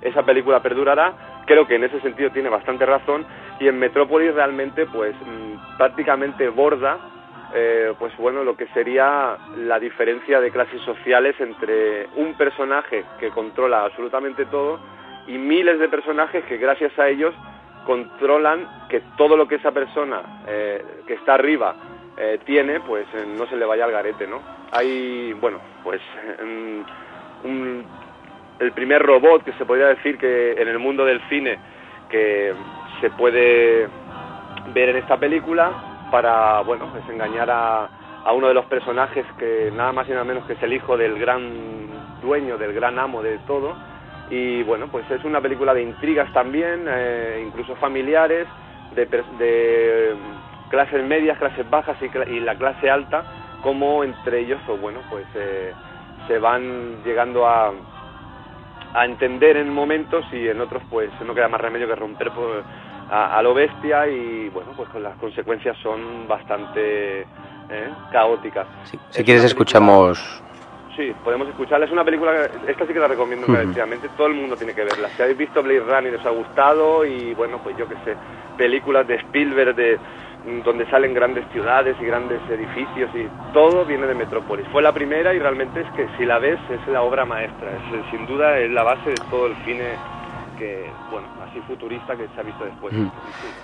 esa 0.00 0.22
película 0.22 0.62
perdurará. 0.62 1.42
Creo 1.44 1.66
que 1.66 1.74
en 1.74 1.84
ese 1.84 2.00
sentido 2.02 2.30
tiene 2.30 2.50
bastante 2.50 2.86
razón. 2.86 3.26
Y 3.58 3.66
en 3.66 3.80
Metrópolis 3.80 4.32
realmente, 4.32 4.86
pues 4.86 5.16
mm, 5.16 5.76
prácticamente 5.76 6.48
borda 6.50 6.98
eh, 7.58 7.94
pues 7.98 8.14
bueno, 8.18 8.44
lo 8.44 8.54
que 8.54 8.66
sería 8.74 9.38
la 9.56 9.80
diferencia 9.80 10.42
de 10.42 10.50
clases 10.50 10.78
sociales 10.82 11.34
entre 11.40 12.06
un 12.16 12.34
personaje 12.34 13.02
que 13.18 13.30
controla 13.30 13.82
absolutamente 13.82 14.44
todo 14.44 14.78
y 15.26 15.38
miles 15.38 15.78
de 15.78 15.88
personajes 15.88 16.44
que 16.44 16.58
gracias 16.58 16.98
a 16.98 17.08
ellos 17.08 17.34
controlan 17.86 18.68
que 18.90 19.00
todo 19.16 19.38
lo 19.38 19.48
que 19.48 19.54
esa 19.54 19.72
persona 19.72 20.42
eh, 20.46 20.84
que 21.06 21.14
está 21.14 21.32
arriba 21.32 21.74
eh, 22.18 22.40
tiene, 22.44 22.80
pues 22.80 23.06
no 23.26 23.46
se 23.46 23.56
le 23.56 23.64
vaya 23.64 23.86
al 23.86 23.92
garete, 23.92 24.26
¿no? 24.26 24.42
Hay, 24.72 25.32
bueno, 25.40 25.58
pues 25.82 26.02
el 28.60 28.72
primer 28.72 29.02
robot 29.02 29.44
que 29.44 29.52
se 29.54 29.64
podría 29.64 29.86
decir 29.86 30.18
que 30.18 30.60
en 30.60 30.68
el 30.68 30.78
mundo 30.78 31.06
del 31.06 31.22
cine 31.30 31.58
que 32.10 32.52
se 33.00 33.08
puede 33.12 33.88
ver 34.74 34.90
en 34.90 34.96
esta 34.96 35.16
película 35.16 35.85
para, 36.10 36.60
bueno, 36.62 36.90
desengañar 36.94 37.50
a, 37.50 37.88
a 38.26 38.32
uno 38.32 38.48
de 38.48 38.54
los 38.54 38.64
personajes 38.66 39.24
que 39.38 39.70
nada 39.72 39.92
más 39.92 40.08
y 40.08 40.10
nada 40.10 40.24
menos 40.24 40.44
que 40.46 40.54
es 40.54 40.62
el 40.62 40.72
hijo 40.72 40.96
del 40.96 41.16
gran 41.16 42.20
dueño, 42.20 42.58
del 42.58 42.72
gran 42.72 42.98
amo 42.98 43.22
de 43.22 43.38
todo. 43.46 43.76
Y 44.30 44.64
bueno, 44.64 44.88
pues 44.88 45.08
es 45.12 45.22
una 45.24 45.40
película 45.40 45.72
de 45.72 45.82
intrigas 45.82 46.32
también, 46.32 46.86
eh, 46.88 47.44
incluso 47.46 47.76
familiares, 47.76 48.48
de, 48.96 49.06
de, 49.06 50.16
clases 50.68 51.04
medias, 51.04 51.38
clases 51.38 51.70
bajas 51.70 51.96
y, 52.02 52.40
la 52.40 52.56
clase 52.56 52.90
alta, 52.90 53.22
como 53.62 54.02
entre 54.02 54.40
ellos, 54.40 54.60
pues 54.66 54.80
bueno, 54.80 55.00
pues 55.08 55.24
eh, 55.36 55.72
se 56.26 56.38
van 56.40 57.04
llegando 57.04 57.46
a, 57.46 57.70
a 58.92 59.04
entender 59.04 59.56
en 59.56 59.72
momentos 59.72 60.24
y 60.32 60.48
en 60.48 60.60
otros 60.60 60.82
pues 60.90 61.10
no 61.24 61.32
queda 61.32 61.46
más 61.46 61.60
remedio 61.60 61.86
que 61.86 61.94
romper 61.94 62.32
por, 62.32 62.64
a, 63.10 63.42
lo 63.42 63.54
bestia 63.54 64.08
y 64.08 64.48
bueno, 64.48 64.72
pues 64.76 64.88
con 64.88 65.02
las 65.02 65.16
consecuencias 65.18 65.76
son 65.82 66.26
bastante 66.26 67.20
¿eh? 67.20 67.90
caóticas. 68.12 68.66
si 69.10 69.24
quieres 69.24 69.44
escuchamos... 69.44 70.42
Sí, 70.96 71.12
podemos 71.22 71.46
escucharla. 71.48 71.84
Es 71.84 71.92
una 71.92 72.04
película, 72.04 72.48
esta 72.66 72.86
sí 72.86 72.92
que 72.94 72.98
la 72.98 73.06
recomiendo 73.06 73.46
uh 73.46 74.16
todo 74.16 74.28
el 74.28 74.34
mundo 74.34 74.56
tiene 74.56 74.72
que 74.72 74.82
verla. 74.82 75.08
Si 75.10 75.20
habéis 75.20 75.36
visto 75.36 75.62
Blade 75.62 75.80
Runner 75.80 76.14
os 76.14 76.24
ha 76.24 76.30
gustado 76.30 77.04
y 77.04 77.34
bueno, 77.34 77.60
pues 77.62 77.76
yo 77.76 77.86
qué 77.86 77.96
sé, 78.02 78.16
películas 78.56 79.06
de 79.06 79.16
Spielberg 79.16 79.74
de 79.74 79.98
mm, 80.46 80.62
donde 80.62 80.88
salen 80.90 81.12
grandes 81.12 81.44
ciudades 81.52 81.96
y 82.00 82.06
grandes 82.06 82.40
edificios 82.48 83.10
y 83.14 83.28
todo 83.52 83.84
viene 83.84 84.06
de 84.06 84.14
Metrópolis. 84.14 84.66
Fue 84.68 84.80
la 84.80 84.92
primera 84.92 85.34
y 85.34 85.38
realmente 85.38 85.82
es 85.82 85.90
que 85.90 86.08
si 86.16 86.24
la 86.24 86.38
ves 86.38 86.58
es 86.70 86.88
la 86.88 87.02
obra 87.02 87.26
maestra, 87.26 87.72
es 87.72 88.10
sin 88.10 88.26
duda 88.26 88.58
es 88.58 88.70
la 88.70 88.82
base 88.82 89.10
de 89.10 89.16
todo 89.28 89.48
el 89.48 89.56
cine 89.66 89.96
que, 90.56 90.90
bueno, 91.10 91.28
así 91.42 91.60
futurista 91.60 92.16
que 92.16 92.28
se 92.28 92.40
ha 92.40 92.42
visto 92.42 92.64
después. 92.64 92.92
Mm. 92.92 93.08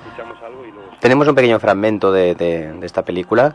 escuchamos 0.06 0.42
algo 0.42 0.64
y 0.66 0.72
Tenemos 1.00 1.26
un 1.28 1.34
pequeño 1.34 1.58
fragmento 1.58 2.12
de, 2.12 2.34
de, 2.34 2.78
esta 2.87 3.02
película. 3.02 3.54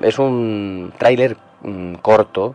Es 0.00 0.18
un 0.18 0.92
tráiler 0.98 1.36
mm, 1.62 1.94
corto 1.94 2.54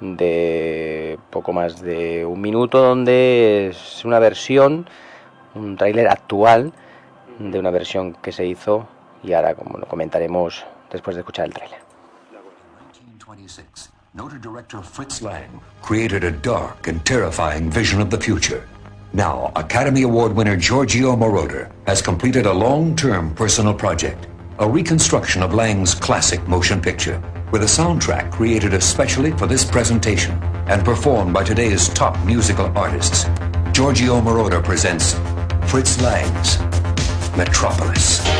de 0.00 1.18
poco 1.30 1.52
más 1.52 1.80
de 1.80 2.24
un 2.24 2.40
minuto 2.40 2.80
donde 2.80 3.68
es 3.68 4.04
una 4.04 4.18
versión, 4.18 4.88
un 5.54 5.76
tráiler 5.76 6.08
actual 6.08 6.72
de 7.38 7.58
una 7.58 7.70
versión 7.70 8.14
que 8.14 8.32
se 8.32 8.46
hizo 8.46 8.86
y 9.22 9.32
ahora 9.32 9.54
como 9.54 9.78
lo 9.78 9.86
comentaremos 9.86 10.64
después 10.90 11.16
de 11.16 11.20
escuchar 11.20 11.46
el 11.46 11.54
tráiler. 11.54 11.84
Noted 14.16 14.42
director 14.42 14.80
Fritz 14.80 15.22
Lang 15.22 15.60
created 15.82 16.22
a 16.22 16.30
dark 16.30 16.86
and 16.86 17.04
terrifying 17.04 17.68
vision 17.68 18.00
of 18.00 18.10
the 18.10 18.16
future. 18.16 18.62
Now, 19.14 19.52
Academy 19.54 20.02
Award 20.02 20.32
winner 20.34 20.56
Giorgio 20.56 21.14
Moroder 21.14 21.70
has 21.86 22.02
completed 22.02 22.46
a 22.46 22.52
long-term 22.52 23.32
personal 23.36 23.72
project, 23.72 24.26
a 24.58 24.68
reconstruction 24.68 25.40
of 25.40 25.54
Lang's 25.54 25.94
classic 25.94 26.44
motion 26.48 26.80
picture, 26.80 27.22
with 27.52 27.62
a 27.62 27.66
soundtrack 27.66 28.32
created 28.32 28.74
especially 28.74 29.30
for 29.30 29.46
this 29.46 29.64
presentation 29.64 30.32
and 30.66 30.84
performed 30.84 31.32
by 31.32 31.44
today's 31.44 31.88
top 31.90 32.18
musical 32.26 32.66
artists. 32.76 33.26
Giorgio 33.70 34.20
Moroder 34.20 34.64
presents 34.64 35.14
Fritz 35.70 36.02
Lang's 36.02 36.58
Metropolis. 37.36 38.33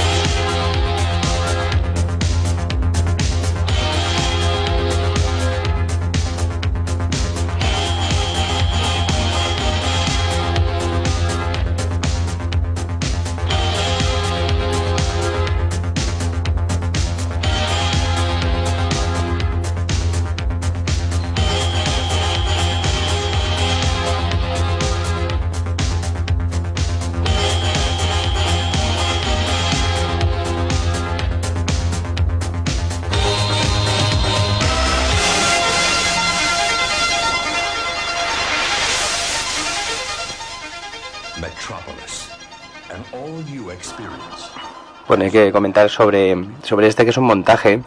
Bueno, 45.09 45.25
hay 45.25 45.31
que 45.31 45.51
comentar 45.51 45.89
sobre, 45.89 46.37
sobre 46.63 46.89
este 46.89 47.05
que 47.05 47.11
es 47.11 47.17
un 47.17 47.25
montaje 47.25 47.81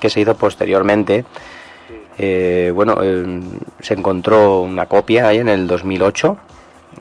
que 0.00 0.08
se 0.08 0.20
hizo 0.20 0.34
posteriormente. 0.36 1.24
Eh, 2.16 2.72
bueno, 2.74 2.98
se 3.80 3.94
encontró 3.94 4.62
una 4.62 4.86
copia 4.86 5.28
ahí 5.28 5.38
en 5.38 5.48
el 5.48 5.66
2008 5.66 6.36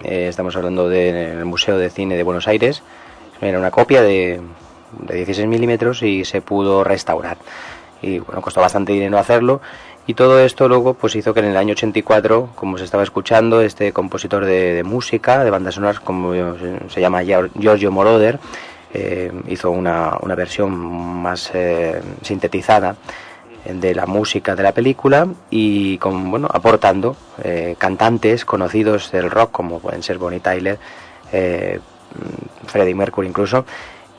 Eh, 0.04 0.28
estamos 0.30 0.56
hablando 0.56 0.90
del 0.90 1.44
Museo 1.46 1.78
de 1.78 1.90
Cine 1.90 2.16
de 2.16 2.24
Buenos 2.24 2.48
Aires. 2.48 2.82
Era 3.42 3.60
una 3.60 3.72
copia 3.72 4.02
de 4.02 4.42
16 5.08 5.48
milímetros 5.48 6.04
y 6.04 6.26
se 6.26 6.42
pudo 6.42 6.84
restaurar. 6.84 7.38
Y 8.02 8.20
bueno, 8.20 8.42
costó 8.42 8.62
bastante 8.62 8.94
dinero 8.94 9.18
hacerlo. 9.20 9.62
Y 10.12 10.14
todo 10.14 10.42
esto 10.42 10.68
luego 10.68 10.94
pues 10.94 11.16
hizo 11.16 11.34
que 11.34 11.40
en 11.40 11.46
el 11.46 11.56
año 11.56 11.72
84, 11.72 12.50
como 12.56 12.78
se 12.78 12.84
estaba 12.84 13.02
escuchando, 13.02 13.62
este 13.62 13.94
compositor 13.94 14.44
de, 14.44 14.84
música, 14.84 15.42
de 15.46 15.50
bandas 15.50 15.76
sonoras, 15.76 16.02
como 16.02 16.34
se 16.90 17.00
llama 17.00 17.24
Giorgio 17.24 17.94
Moroder, 17.94 18.38
eh, 18.94 19.32
hizo 19.48 19.72
una, 19.72 20.18
una, 20.20 20.36
versión 20.36 20.74
más 20.74 21.50
eh, 21.54 22.02
sintetizada 22.24 22.98
de 23.64 23.96
la 23.96 24.06
música 24.06 24.54
de 24.54 24.64
la 24.64 24.74
película 24.74 25.30
y 25.50 25.98
bueno 25.98 26.50
aportando 26.52 27.16
eh, 27.42 27.76
cantantes 27.78 28.44
conocidos 28.44 29.14
del 29.14 29.32
rock 29.32 29.52
como 29.52 29.80
pueden 29.80 30.04
ser 30.04 30.18
Bonnie 30.18 30.42
Tyler, 30.42 30.78
Freddie 32.68 32.96
Mercury 32.96 33.30
incluso 33.30 33.64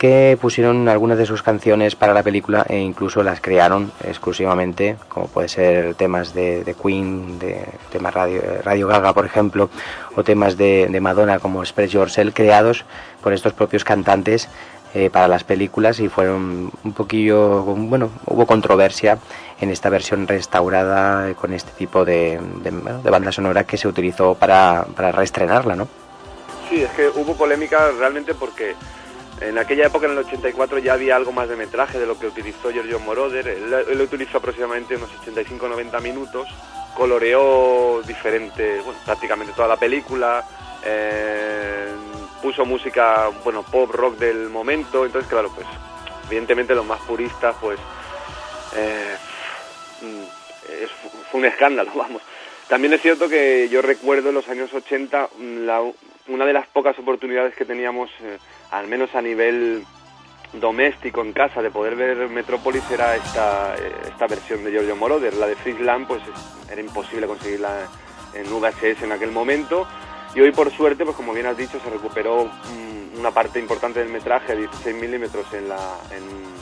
que 0.02 0.36
pusieron 0.40 0.88
algunas 0.88 1.16
de 1.16 1.26
sus 1.26 1.44
canciones 1.44 1.94
para 1.94 2.12
la 2.12 2.24
película 2.24 2.66
e 2.68 2.76
incluso 2.76 3.22
las 3.22 3.40
crearon 3.40 3.92
exclusivamente, 4.02 4.96
como 5.08 5.28
puede 5.28 5.46
ser 5.46 5.94
temas 5.94 6.34
de, 6.34 6.74
Queen, 6.82 7.38
de 7.38 7.64
temas 7.92 8.12
Radio, 8.12 8.42
Radio 8.64 8.88
Gaga, 8.88 9.12
por 9.12 9.24
ejemplo, 9.26 9.70
o 10.16 10.24
temas 10.24 10.56
de, 10.56 10.88
Madonna 11.00 11.38
como 11.38 11.62
Express 11.62 11.92
Yourself, 11.92 12.34
creados 12.34 12.84
por 13.22 13.32
estos 13.32 13.52
propios 13.52 13.84
cantantes 13.84 14.48
eh, 14.92 15.08
para 15.08 15.28
las 15.28 15.44
películas 15.44 16.00
y 16.00 16.08
fueron 16.08 16.72
un 16.82 16.92
poquillo, 16.94 17.62
bueno, 17.62 18.10
hubo 18.26 18.44
controversia 18.44 19.18
en 19.60 19.70
esta 19.70 19.88
versión 19.88 20.26
restaurada 20.26 21.32
con 21.34 21.52
este 21.52 21.70
tipo 21.78 22.04
de, 22.04 22.40
de 22.64 23.10
banda 23.10 23.30
sonora 23.30 23.62
que 23.62 23.76
se 23.76 23.86
utilizó 23.86 24.34
para, 24.34 24.84
para 24.96 25.12
reestrenarla, 25.12 25.76
¿no? 25.76 25.86
Sí, 26.68 26.82
es 26.82 26.90
que 26.90 27.06
hubo 27.06 27.36
polémica 27.36 27.92
realmente 27.96 28.34
porque 28.34 28.74
en 29.48 29.58
aquella 29.58 29.86
época, 29.86 30.06
en 30.06 30.12
el 30.12 30.18
84, 30.18 30.78
ya 30.78 30.94
había 30.94 31.16
algo 31.16 31.32
más 31.32 31.48
de 31.48 31.56
metraje 31.56 31.98
de 31.98 32.06
lo 32.06 32.18
que 32.18 32.26
utilizó 32.26 32.70
Giorgio 32.70 33.00
Moroder. 33.00 33.48
Él, 33.48 33.70
lo 33.70 34.04
utilizó 34.04 34.38
aproximadamente 34.38 34.96
unos 34.96 35.10
85-90 35.24 36.00
minutos, 36.00 36.48
coloreó 36.96 38.02
diferente, 38.06 38.80
bueno, 38.84 38.98
prácticamente 39.04 39.52
toda 39.52 39.68
la 39.68 39.76
película, 39.76 40.44
eh, 40.84 41.88
puso 42.40 42.64
música, 42.64 43.30
bueno, 43.44 43.62
pop 43.62 43.90
rock 43.90 44.18
del 44.18 44.48
momento. 44.48 45.04
Entonces, 45.04 45.28
claro, 45.30 45.50
pues, 45.54 45.66
evidentemente 46.26 46.74
los 46.74 46.86
más 46.86 47.00
puristas, 47.02 47.56
pues, 47.60 47.78
eh, 48.76 49.16
fue 51.30 51.40
un 51.40 51.46
escándalo, 51.46 51.90
vamos. 51.96 52.22
También 52.68 52.94
es 52.94 53.02
cierto 53.02 53.28
que 53.28 53.68
yo 53.68 53.82
recuerdo 53.82 54.30
en 54.30 54.34
los 54.34 54.48
años 54.48 54.72
80 54.72 55.28
una 56.28 56.46
de 56.46 56.52
las 56.52 56.66
pocas 56.68 56.98
oportunidades 56.98 57.54
que 57.54 57.64
teníamos 57.64 58.08
eh, 58.22 58.38
al 58.72 58.88
menos 58.88 59.14
a 59.14 59.22
nivel 59.22 59.84
doméstico 60.54 61.22
en 61.22 61.32
casa 61.32 61.62
de 61.62 61.70
poder 61.70 61.94
ver 61.94 62.28
Metrópolis 62.28 62.82
era 62.90 63.16
esta, 63.16 63.74
esta 64.08 64.26
versión 64.26 64.64
de 64.64 64.72
Giorgio 64.72 64.96
Moroder. 64.96 65.34
La 65.34 65.46
de 65.46 65.54
Friesland 65.56 66.06
pues 66.06 66.22
era 66.70 66.80
imposible 66.80 67.26
conseguirla 67.26 67.88
en 68.34 68.50
VHS 68.50 69.02
en 69.02 69.12
aquel 69.12 69.30
momento 69.30 69.86
y 70.34 70.40
hoy 70.40 70.50
por 70.52 70.70
suerte, 70.70 71.04
pues 71.04 71.16
como 71.16 71.34
bien 71.34 71.46
has 71.46 71.56
dicho, 71.56 71.78
se 71.80 71.90
recuperó 71.90 72.46
mm, 72.46 73.18
una 73.18 73.30
parte 73.30 73.58
importante 73.58 74.00
del 74.00 74.08
metraje 74.08 74.54
de 74.54 74.60
16 74.60 74.96
milímetros 74.96 75.46
en, 75.52 75.64
en, 75.64 76.52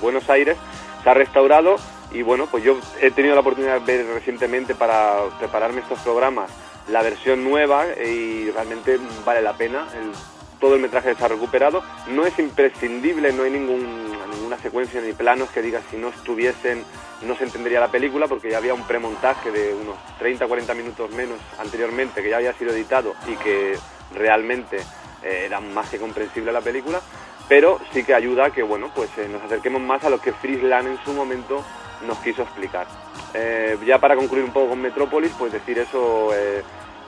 Buenos 0.00 0.30
Aires, 0.30 0.56
se 1.02 1.10
ha 1.10 1.14
restaurado 1.14 1.74
y 2.12 2.22
bueno, 2.22 2.46
pues 2.46 2.62
yo 2.62 2.78
he 3.00 3.10
tenido 3.10 3.34
la 3.34 3.40
oportunidad 3.40 3.80
de 3.80 3.96
ver 3.96 4.06
recientemente 4.14 4.76
para 4.76 5.24
prepararme 5.40 5.80
estos 5.80 5.98
programas 5.98 6.52
la 6.88 7.02
versión 7.02 7.42
nueva 7.42 7.86
y 8.00 8.48
realmente 8.52 8.98
vale 9.24 9.42
la 9.42 9.54
pena. 9.54 9.88
El 9.94 10.12
todo 10.60 10.74
el 10.74 10.80
metraje 10.80 11.10
está 11.12 11.28
recuperado. 11.28 11.82
No 12.08 12.26
es 12.26 12.38
imprescindible, 12.38 13.32
no 13.32 13.44
hay 13.44 13.50
ningún, 13.50 14.12
ninguna 14.30 14.58
secuencia 14.58 15.00
ni 15.00 15.12
planos 15.12 15.50
que 15.50 15.62
diga 15.62 15.80
si 15.90 15.96
no 15.96 16.08
estuviesen 16.08 16.84
no 17.22 17.34
se 17.36 17.44
entendería 17.44 17.80
la 17.80 17.90
película 17.90 18.28
porque 18.28 18.50
ya 18.50 18.58
había 18.58 18.74
un 18.74 18.86
premontaje 18.86 19.50
de 19.50 19.74
unos 19.74 19.96
30-40 20.20 20.74
minutos 20.76 21.10
menos 21.10 21.38
anteriormente 21.58 22.22
que 22.22 22.30
ya 22.30 22.36
había 22.36 22.52
sido 22.52 22.72
editado 22.72 23.14
y 23.26 23.34
que 23.36 23.76
realmente 24.14 24.78
eh, 25.22 25.42
era 25.46 25.60
más 25.60 25.88
que 25.90 25.98
comprensible 25.98 26.52
la 26.52 26.60
película, 26.60 27.00
pero 27.48 27.80
sí 27.92 28.04
que 28.04 28.14
ayuda 28.14 28.46
a 28.46 28.50
que 28.50 28.62
bueno, 28.62 28.90
pues 28.94 29.10
eh, 29.18 29.28
nos 29.30 29.42
acerquemos 29.42 29.80
más 29.82 30.04
a 30.04 30.10
lo 30.10 30.20
que 30.20 30.32
Friesland 30.32 30.88
en 30.88 31.04
su 31.04 31.12
momento 31.12 31.64
nos 32.06 32.18
quiso 32.18 32.42
explicar. 32.42 32.86
Eh, 33.34 33.76
ya 33.84 33.98
para 33.98 34.14
concluir 34.14 34.44
un 34.44 34.52
poco 34.52 34.70
con 34.70 34.80
Metrópolis, 34.80 35.32
pues 35.36 35.52
decir 35.52 35.78
eso 35.78 36.30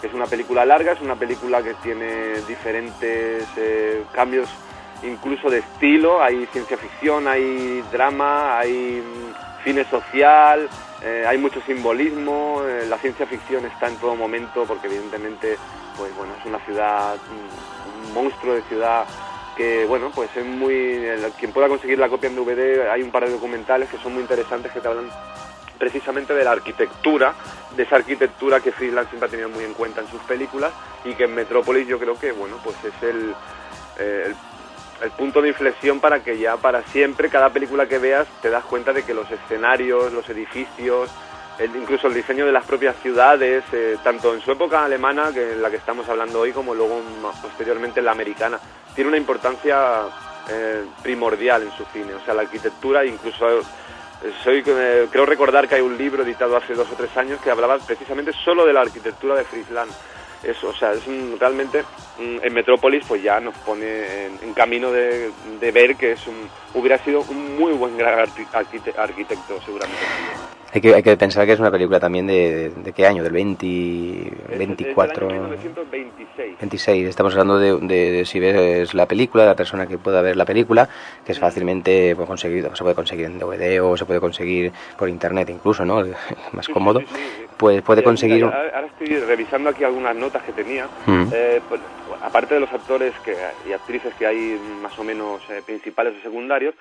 es 0.07 0.15
una 0.15 0.27
película 0.27 0.65
larga, 0.65 0.93
es 0.93 1.01
una 1.01 1.17
película 1.17 1.63
que 1.63 1.75
tiene 1.75 2.41
diferentes 2.49 3.47
eh, 3.57 4.05
cambios 4.13 4.49
incluso 5.03 5.49
de 5.49 5.59
estilo, 5.59 6.23
hay 6.23 6.47
ciencia 6.47 6.77
ficción, 6.77 7.27
hay 7.27 7.83
drama, 7.91 8.59
hay 8.59 9.03
mm, 9.03 9.65
cine 9.65 9.85
social, 9.85 10.69
eh, 11.03 11.25
hay 11.27 11.39
mucho 11.39 11.61
simbolismo, 11.63 12.63
eh, 12.67 12.87
la 12.89 12.99
ciencia 12.99 13.27
ficción 13.27 13.65
está 13.67 13.89
en 13.89 13.97
todo 13.97 14.15
momento 14.15 14.65
porque 14.67 14.87
evidentemente 14.87 15.57
pues 15.97 16.15
bueno, 16.17 16.33
es 16.39 16.47
una 16.47 16.59
ciudad, 16.61 17.17
mm, 17.17 18.07
un 18.07 18.15
monstruo 18.15 18.55
de 18.55 18.63
ciudad 18.63 19.07
que 19.57 19.85
bueno, 19.87 20.11
pues 20.15 20.35
es 20.37 20.45
muy 20.45 21.07
quien 21.39 21.53
pueda 21.53 21.69
conseguir 21.69 21.99
la 21.99 22.09
copia 22.09 22.29
en 22.29 22.37
DVD, 22.37 22.91
hay 22.91 23.03
un 23.03 23.11
par 23.11 23.25
de 23.25 23.33
documentales 23.33 23.89
que 23.89 23.99
son 23.99 24.15
muy 24.15 24.23
interesantes 24.23 24.73
que 24.73 24.81
te 24.81 24.89
hablan 24.89 25.11
precisamente 25.81 26.35
de 26.35 26.45
la 26.45 26.53
arquitectura, 26.53 27.35
de 27.75 27.83
esa 27.85 27.97
arquitectura 27.97 28.61
que 28.61 28.71
Friedland 28.71 29.09
siempre 29.09 29.27
ha 29.27 29.31
tenido 29.31 29.49
muy 29.49 29.65
en 29.65 29.73
cuenta 29.73 30.03
en 30.03 30.09
sus 30.09 30.21
películas 30.23 30.73
y 31.05 31.15
que 31.15 31.25
en 31.25 31.35
Metrópolis 31.35 31.89
yo 31.89 31.99
creo 31.99 32.17
que 32.19 32.33
bueno 32.33 32.59
pues 32.63 32.77
es 32.85 33.03
el, 33.03 33.35
eh, 33.99 34.35
el, 35.03 35.11
punto 35.13 35.41
de 35.41 35.49
inflexión 35.49 35.99
para 35.99 36.23
que 36.23 36.39
ya 36.39 36.59
para 36.59 36.83
siempre 36.83 37.31
cada 37.31 37.49
película 37.49 37.89
que 37.89 37.99
veas 37.99 38.29
te 38.43 38.51
das 38.51 38.65
cuenta 38.65 38.93
de 38.93 39.05
que 39.05 39.15
los 39.15 39.29
escenarios, 39.31 40.13
los 40.13 40.29
edificios, 40.29 41.11
incluso 41.65 42.09
el 42.09 42.15
diseño 42.15 42.47
de 42.47 42.53
las 42.53 42.65
propias 42.65 42.97
ciudades, 43.03 43.65
eh, 43.73 43.97
tanto 44.03 44.35
en 44.35 44.41
su 44.41 44.53
época 44.53 44.85
alemana, 44.85 45.33
que 45.33 45.53
en 45.53 45.63
la 45.63 45.71
que 45.71 45.77
estamos 45.77 46.09
hablando 46.09 46.41
hoy, 46.41 46.53
como 46.53 46.75
luego 46.75 47.01
posteriormente 47.43 48.01
en 48.01 48.07
la 48.07 48.13
americana, 48.13 48.59
tiene 48.95 49.09
una 49.09 49.19
importancia 49.19 50.05
eh, 50.49 50.85
primordial 51.03 51.63
en 51.63 51.73
su 51.73 51.85
cine. 51.93 52.15
O 52.15 52.25
sea, 52.25 52.35
la 52.35 52.43
arquitectura, 52.43 53.05
incluso 53.05 53.63
soy, 54.45 54.63
eh, 54.67 55.07
creo 55.11 55.27
recordar 55.27 55.69
que 55.69 55.77
hay 55.77 55.81
un 55.81 55.97
libro 55.97 56.23
editado 56.23 56.57
hace 56.57 56.75
dos 56.75 56.91
o 56.93 56.95
tres 56.95 57.17
años 57.17 57.41
que 57.41 57.51
hablaba 57.51 57.79
precisamente 57.79 58.33
solo 58.33 58.67
de 58.67 58.73
la 58.73 58.83
arquitectura 58.83 59.35
de 59.35 59.45
Friesland. 59.45 59.91
Eso, 60.43 60.69
o 60.69 60.75
sea, 60.75 60.93
es 60.93 61.05
realmente 61.39 61.85
en 62.19 62.55
Metrópolis 62.55 63.05
pues 63.07 63.23
ya 63.23 63.41
nos 63.41 63.55
pone 63.59 64.27
en, 64.27 64.55
camino 64.55 64.91
de, 64.91 65.31
ver 65.61 65.97
que 65.97 66.13
es 66.13 66.21
hubiera 66.73 66.97
sido 66.99 67.21
un 67.29 67.59
muy 67.59 67.73
buen 67.73 67.99
gran 67.99 68.19
arquitecto 68.19 69.61
seguramente. 69.61 70.01
Hay 70.73 70.81
que, 70.81 70.95
hay 70.95 71.03
que 71.03 71.17
pensar 71.17 71.47
que 71.47 71.53
es 71.53 71.61
una 71.61 71.71
película 71.71 71.99
también 71.99 72.29
de, 72.29 72.71
de 72.71 72.93
qué 72.93 73.05
año, 73.05 73.25
del 73.25 73.33
20, 73.33 73.67
24... 74.57 75.27
1926. 75.27 76.59
26. 76.61 77.09
Estamos 77.09 77.33
hablando 77.33 77.59
de, 77.59 78.25
si 78.25 78.39
ves 78.39 78.95
la 78.95 79.07
película, 79.07 79.45
la 79.45 79.57
persona 79.57 79.87
que 79.87 79.99
pueda 79.99 80.23
ver 80.23 80.37
la 80.37 80.45
película, 80.45 80.89
que 81.25 81.33
es 81.33 81.41
fácilmente 81.41 82.15
pues, 82.15 82.29
conseguido, 82.29 82.75
se 82.77 82.85
puede 82.85 82.95
conseguir 82.95 83.27
en 83.27 83.39
DVD 83.41 83.83
o 83.83 83.97
se 83.97 84.05
puede 84.05 84.21
conseguir 84.21 84.71
por 84.97 85.09
internet 85.09 85.51
incluso, 85.51 85.85
¿no? 85.85 86.05
Más 86.53 86.69
cómodo. 86.69 87.03
pues 87.57 87.83
puede 87.83 88.05
conseguir... 88.05 88.45
ahora 88.45 88.87
estoy 88.87 89.19
revisando 89.19 89.71
aquí 89.71 89.83
algunas 89.83 90.15
notas 90.15 90.43
que 90.45 90.53
tenía. 90.53 90.87
Mm. 91.07 91.25
Eh, 91.33 91.61
pues, 91.69 91.81
aparte 92.23 92.55
de 92.55 92.61
los 92.61 92.73
actores 92.73 93.13
que, 93.25 93.35
y 93.69 93.73
actrices 93.73 94.15
que 94.15 94.27
hay 94.27 94.61
más 94.81 94.97
o 94.99 95.03
menos 95.03 95.43
eh, 95.51 95.63
principales 95.67 96.15
o 96.21 96.23
secundarios, 96.23 96.75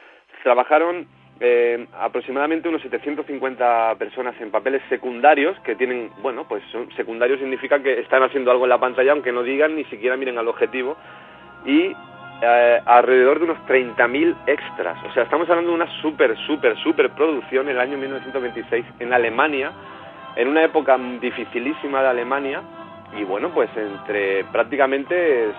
trabajaron 0.43 1.07
eh, 1.39 1.87
aproximadamente 1.97 2.67
unos 2.67 2.81
750 2.81 3.95
personas 3.95 4.35
en 4.41 4.51
papeles 4.51 4.81
secundarios 4.89 5.57
que 5.61 5.75
tienen, 5.75 6.11
bueno, 6.21 6.45
pues 6.47 6.61
son, 6.71 6.91
secundarios 6.97 7.39
significa 7.39 7.81
que 7.81 7.99
están 7.99 8.23
haciendo 8.23 8.51
algo 8.51 8.65
en 8.65 8.69
la 8.69 8.79
pantalla 8.79 9.13
aunque 9.13 9.31
no 9.31 9.43
digan 9.43 9.75
ni 9.75 9.85
siquiera 9.85 10.17
miren 10.17 10.37
al 10.37 10.49
objetivo 10.49 10.97
y 11.65 11.95
eh, 12.41 12.81
alrededor 12.85 13.39
de 13.39 13.45
unos 13.45 13.57
30.000 13.67 14.35
extras. 14.47 14.97
O 15.05 15.13
sea, 15.13 15.23
estamos 15.23 15.49
hablando 15.49 15.71
de 15.71 15.75
una 15.75 16.01
súper, 16.01 16.37
súper, 16.45 16.77
súper 16.77 17.09
producción 17.11 17.69
en 17.69 17.75
el 17.75 17.81
año 17.81 17.97
1926 17.97 18.85
en 18.99 19.13
Alemania, 19.13 19.71
en 20.35 20.47
una 20.47 20.63
época 20.63 20.97
dificilísima 21.21 22.01
de 22.01 22.07
Alemania 22.07 22.61
y 23.17 23.23
bueno, 23.23 23.49
pues 23.53 23.69
entre 23.75 24.43
prácticamente 24.45 25.51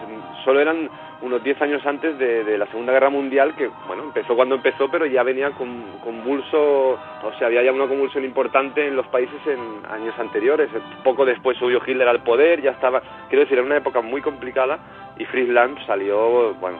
solo 0.44 0.60
eran 0.60 0.88
unos 1.22 1.42
10 1.42 1.60
años 1.62 1.84
antes 1.84 2.18
de, 2.18 2.56
la 2.56 2.66
Segunda 2.66 2.92
Guerra 2.92 3.10
Mundial, 3.10 3.54
que 3.54 3.68
bueno, 3.86 4.04
empezó 4.04 4.34
cuando 4.36 4.54
empezó, 4.54 4.88
pero 4.90 5.04
ya 5.06 5.22
venía 5.22 5.50
con 5.50 5.98
convulso, 6.02 6.92
o 6.92 7.32
sea, 7.38 7.48
había 7.48 7.62
ya 7.62 7.72
una 7.72 7.88
convulsión 7.88 8.24
importante 8.24 8.86
en 8.86 8.96
los 8.96 9.06
países 9.08 9.38
en 9.46 9.84
años 9.90 10.14
anteriores. 10.18 10.70
Poco 11.04 11.24
después 11.24 11.58
subió 11.58 11.80
Hitler 11.84 12.08
al 12.08 12.22
poder, 12.22 12.62
ya 12.62 12.70
estaba, 12.70 13.02
quiero 13.28 13.42
decir, 13.42 13.58
era 13.58 13.66
una 13.66 13.76
época 13.76 14.00
muy 14.00 14.22
complicada 14.22 14.78
y 15.18 15.24
Friesland 15.26 15.84
salió, 15.86 16.54
bueno, 16.54 16.78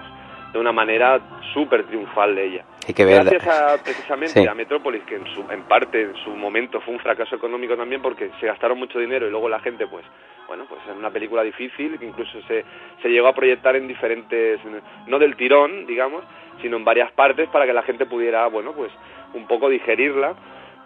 de 0.53 0.59
una 0.59 0.73
manera 0.73 1.21
súper 1.53 1.85
triunfal 1.85 2.35
de 2.35 2.45
ella. 2.47 2.65
Hay 2.87 2.95
que 2.95 3.05
ver. 3.05 3.25
Gracias 3.25 3.47
a, 3.47 3.83
precisamente 3.83 4.49
a 4.49 4.55
Metrópolis, 4.55 5.03
que 5.05 5.17
en, 5.17 5.27
su, 5.27 5.45
en 5.51 5.63
parte, 5.63 6.03
en 6.03 6.17
su 6.25 6.31
momento, 6.31 6.81
fue 6.81 6.95
un 6.95 7.01
fracaso 7.01 7.37
económico 7.37 7.77
también 7.77 8.03
porque 8.03 8.31
se 8.41 8.47
gastaron 8.47 8.79
mucho 8.79 8.99
dinero 8.99 9.27
y 9.27 9.31
luego 9.31 9.49
la 9.49 9.61
gente, 9.61 9.87
pues, 9.87 10.05
bueno, 10.49 10.65
pues 10.69 10.81
en 10.91 10.99
una 10.99 11.11
película 11.11 11.43
difícil, 11.43 11.99
que 11.99 12.07
incluso 12.07 12.41
se, 12.49 12.65
se 13.01 13.09
llegó 13.09 13.29
a 13.29 13.35
proyectar 13.35 13.77
en 13.77 13.87
diferentes, 13.87 14.61
no 15.07 15.19
del 15.19 15.37
tirón, 15.37 15.87
digamos, 15.87 16.25
sino 16.61 16.77
en 16.77 16.85
varias 16.85 17.13
partes 17.13 17.49
para 17.51 17.67
que 17.67 17.73
la 17.73 17.83
gente 17.83 18.07
pudiera, 18.07 18.47
bueno, 18.49 18.73
pues 18.73 18.91
un 19.35 19.47
poco 19.47 19.69
digerirla. 19.69 20.35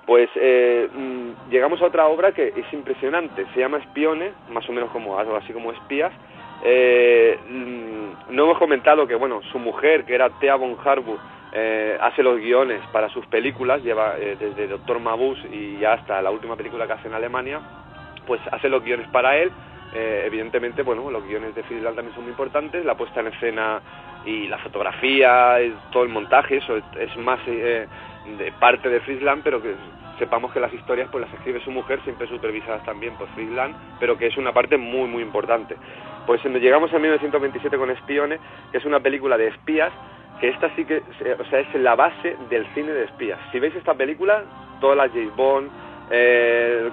Pues 0.06 0.28
eh, 0.34 0.86
mm, 0.92 1.50
llegamos 1.50 1.80
a 1.80 1.86
otra 1.86 2.06
obra 2.08 2.32
que 2.32 2.48
es 2.48 2.72
impresionante, 2.72 3.46
se 3.54 3.60
llama 3.60 3.78
Espione, 3.78 4.32
más 4.50 4.68
o 4.68 4.72
menos 4.72 4.90
como 4.90 5.18
algo 5.18 5.34
así 5.36 5.52
como 5.54 5.72
espías, 5.72 6.12
eh, 6.62 7.38
mm, 7.48 8.34
no 8.34 8.44
hemos 8.44 8.58
comentado 8.58 9.06
que, 9.06 9.14
bueno, 9.14 9.40
su 9.52 9.58
mujer, 9.58 10.04
que 10.04 10.14
era 10.14 10.30
Thea 10.30 10.56
von 10.56 10.76
Harburg, 10.82 11.18
eh, 11.52 11.96
hace 12.00 12.22
los 12.22 12.38
guiones 12.38 12.80
para 12.92 13.08
sus 13.08 13.26
películas, 13.26 13.82
lleva 13.82 14.16
eh, 14.18 14.36
desde 14.38 14.66
Doctor 14.66 14.98
Mabuse 14.98 15.46
y 15.48 15.84
hasta 15.84 16.20
la 16.20 16.30
última 16.30 16.56
película 16.56 16.86
que 16.86 16.94
hace 16.94 17.08
en 17.08 17.14
Alemania, 17.14 17.60
pues 18.26 18.40
hace 18.50 18.68
los 18.68 18.82
guiones 18.82 19.08
para 19.08 19.36
él. 19.36 19.50
evidentemente, 19.94 20.82
bueno, 20.82 21.08
los 21.08 21.24
guiones 21.24 21.54
de 21.54 21.62
Friedland 21.62 21.94
también 21.94 22.14
son 22.16 22.24
muy 22.24 22.32
importantes, 22.32 22.84
la 22.84 22.96
puesta 22.96 23.20
en 23.20 23.28
escena 23.28 23.80
y 24.24 24.48
la 24.48 24.58
fotografía, 24.58 25.56
todo 25.92 26.02
el 26.02 26.08
montaje, 26.08 26.56
eso 26.56 26.78
es 26.98 27.16
más 27.16 27.38
de 27.46 27.86
parte 28.58 28.88
de 28.88 28.98
Friedland, 29.00 29.44
pero 29.44 29.62
que 29.62 29.76
sepamos 30.18 30.52
que 30.52 30.60
las 30.60 30.72
historias 30.72 31.08
pues 31.10 31.24
las 31.24 31.34
escribe 31.34 31.60
su 31.60 31.70
mujer, 31.70 32.00
siempre 32.02 32.26
supervisadas 32.28 32.84
también 32.84 33.14
por 33.16 33.28
Friedland, 33.28 33.74
pero 34.00 34.16
que 34.16 34.26
es 34.26 34.36
una 34.36 34.52
parte 34.52 34.76
muy, 34.76 35.08
muy 35.08 35.22
importante. 35.22 35.76
Pues 36.26 36.42
llegamos 36.44 36.92
a 36.92 36.98
1927 36.98 37.76
con 37.76 37.90
Espione, 37.90 38.38
que 38.70 38.78
es 38.78 38.84
una 38.84 39.00
película 39.00 39.36
de 39.36 39.48
espías, 39.48 39.92
que 40.40 40.48
esta 40.48 40.74
sí 40.74 40.84
que, 40.84 41.02
o 41.38 41.44
sea, 41.46 41.60
es 41.60 41.74
la 41.74 41.94
base 41.94 42.36
del 42.50 42.66
cine 42.74 42.92
de 42.92 43.04
espías. 43.04 43.38
Si 43.52 43.60
veis 43.60 43.74
esta 43.76 43.94
película, 43.94 44.44
todas 44.80 44.96
las 44.96 45.10
James 45.10 45.34
Bond, 45.36 45.70
eh, 46.10 46.90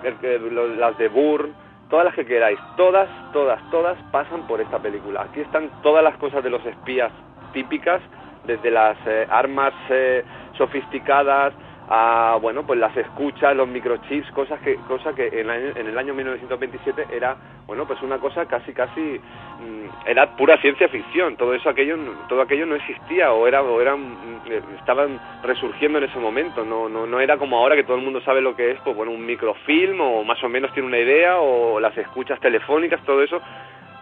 las 0.77 0.97
de 0.97 1.07
Bourne, 1.07 1.53
todas 1.89 2.05
las 2.05 2.15
que 2.15 2.25
queráis, 2.25 2.60
todas, 2.77 3.10
todas, 3.34 3.62
todas 3.69 3.97
pasan 4.12 4.47
por 4.47 4.62
esta 4.62 4.79
película. 4.79 5.23
Aquí 5.23 5.41
están 5.41 5.69
todas 5.81 6.03
las 6.03 6.15
cosas 6.17 6.43
de 6.43 6.49
los 6.49 6.65
espías 6.65 7.12
típicas, 7.53 8.01
desde 8.45 8.71
las 8.71 8.97
eh, 9.05 9.27
armas 9.29 9.73
eh, 9.89 10.23
sofisticadas, 10.57 11.53
a 11.93 12.38
bueno 12.41 12.65
pues 12.65 12.80
las 12.80 12.95
escuchas, 12.95 13.54
los 13.54 13.67
microchips, 13.67 14.32
cosas 14.32 14.62
que 14.62 14.75
cosa 14.88 15.13
que 15.13 15.27
en, 15.27 15.49
el 15.49 15.97
año 15.97 16.13
1927 16.13 17.08
era 17.12 17.36
bueno 17.67 17.86
pues 17.86 18.01
una 18.01 18.17
cosa 18.17 18.45
casi 18.45 18.71
casi 18.71 19.01
mm, 19.01 20.08
era 20.08 20.38
pura 20.38 20.56
ciencia 20.62 20.88
ficción, 20.88 21.36
todo 21.36 21.54
eso 21.54 21.69
aquello 21.69 21.97
todo 22.30 22.41
aquello 22.41 22.65
no 22.65 22.75
existía 22.75 23.34
o 23.34 23.45
era 23.45 23.62
o 23.62 23.82
eran 23.82 23.99
mm, 23.99 24.77
estaban 24.80 25.19
resurgiendo 25.43 25.97
en 25.97 26.06
ese 26.06 26.17
momento, 26.17 26.63
no 26.63 26.88
no 26.88 27.06
no 27.06 27.19
era 27.19 27.38
como 27.38 27.58
ahora 27.58 27.75
que 27.75 27.84
todo 27.84 27.97
el 27.97 28.04
mundo 28.04 28.21
sabe 28.21 28.39
lo 28.39 28.56
que 28.56 28.71
es, 28.71 28.80
pues 28.86 28.95
bueno, 28.95 29.12
un 29.12 29.25
microfilm 29.25 29.99
o 29.99 30.23
más 30.23 30.41
o 30.45 30.47
menos 30.47 30.71
tiene 30.71 30.88
una 30.88 30.99
idea 30.99 31.41
o 31.41 31.77
las 31.82 31.97
escuchas 31.97 32.39
telefónicas, 32.39 33.04
todo 33.04 33.21
eso 33.21 33.41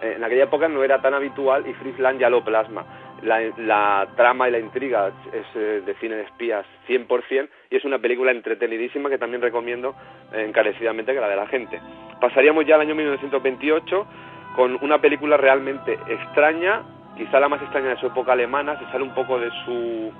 eh, 0.04 0.14
en 0.16 0.24
aquella 0.24 0.44
época 0.44 0.68
no 0.68 0.84
era 0.84 1.02
tan 1.02 1.16
habitual 1.16 1.66
y 1.66 1.74
Friesland 1.74 2.20
ya 2.20 2.30
lo 2.30 2.44
plasma 2.44 2.86
la, 3.24 4.08
trama 4.16 4.48
y 4.48 4.52
la 4.52 4.60
intriga 4.60 5.12
es 5.34 5.46
eh, 5.56 5.82
de 5.86 5.94
cine 5.96 6.16
de 6.16 6.24
espías 6.24 6.66
100% 6.88 7.50
y 7.70 7.76
es 7.76 7.86
una 7.86 8.00
película 8.00 8.32
entretenidísima 8.32 9.10
que 9.10 9.18
también 9.18 9.42
recomiendo 9.42 9.96
encarecidamente 10.34 11.14
que 11.14 11.20
la 11.20 11.30
de 11.30 11.36
la 11.36 11.48
gente. 11.48 11.80
Pasaríamos 12.20 12.66
ya 12.66 12.76
al 12.76 12.82
año 12.82 12.96
1928 12.96 14.08
con 14.56 14.78
una 14.82 15.00
película 15.00 15.38
realmente 15.38 15.98
extraña, 16.08 16.82
quizá 17.16 17.40
la 17.40 17.50
más 17.50 17.62
extraña 17.62 17.90
de 17.90 17.98
su 17.98 18.08
época 18.08 18.34
alemana, 18.34 18.78
se 18.80 18.86
sale 18.92 19.04
un 19.04 19.14
poco 19.14 19.40
de 19.40 19.50
su 19.66 20.12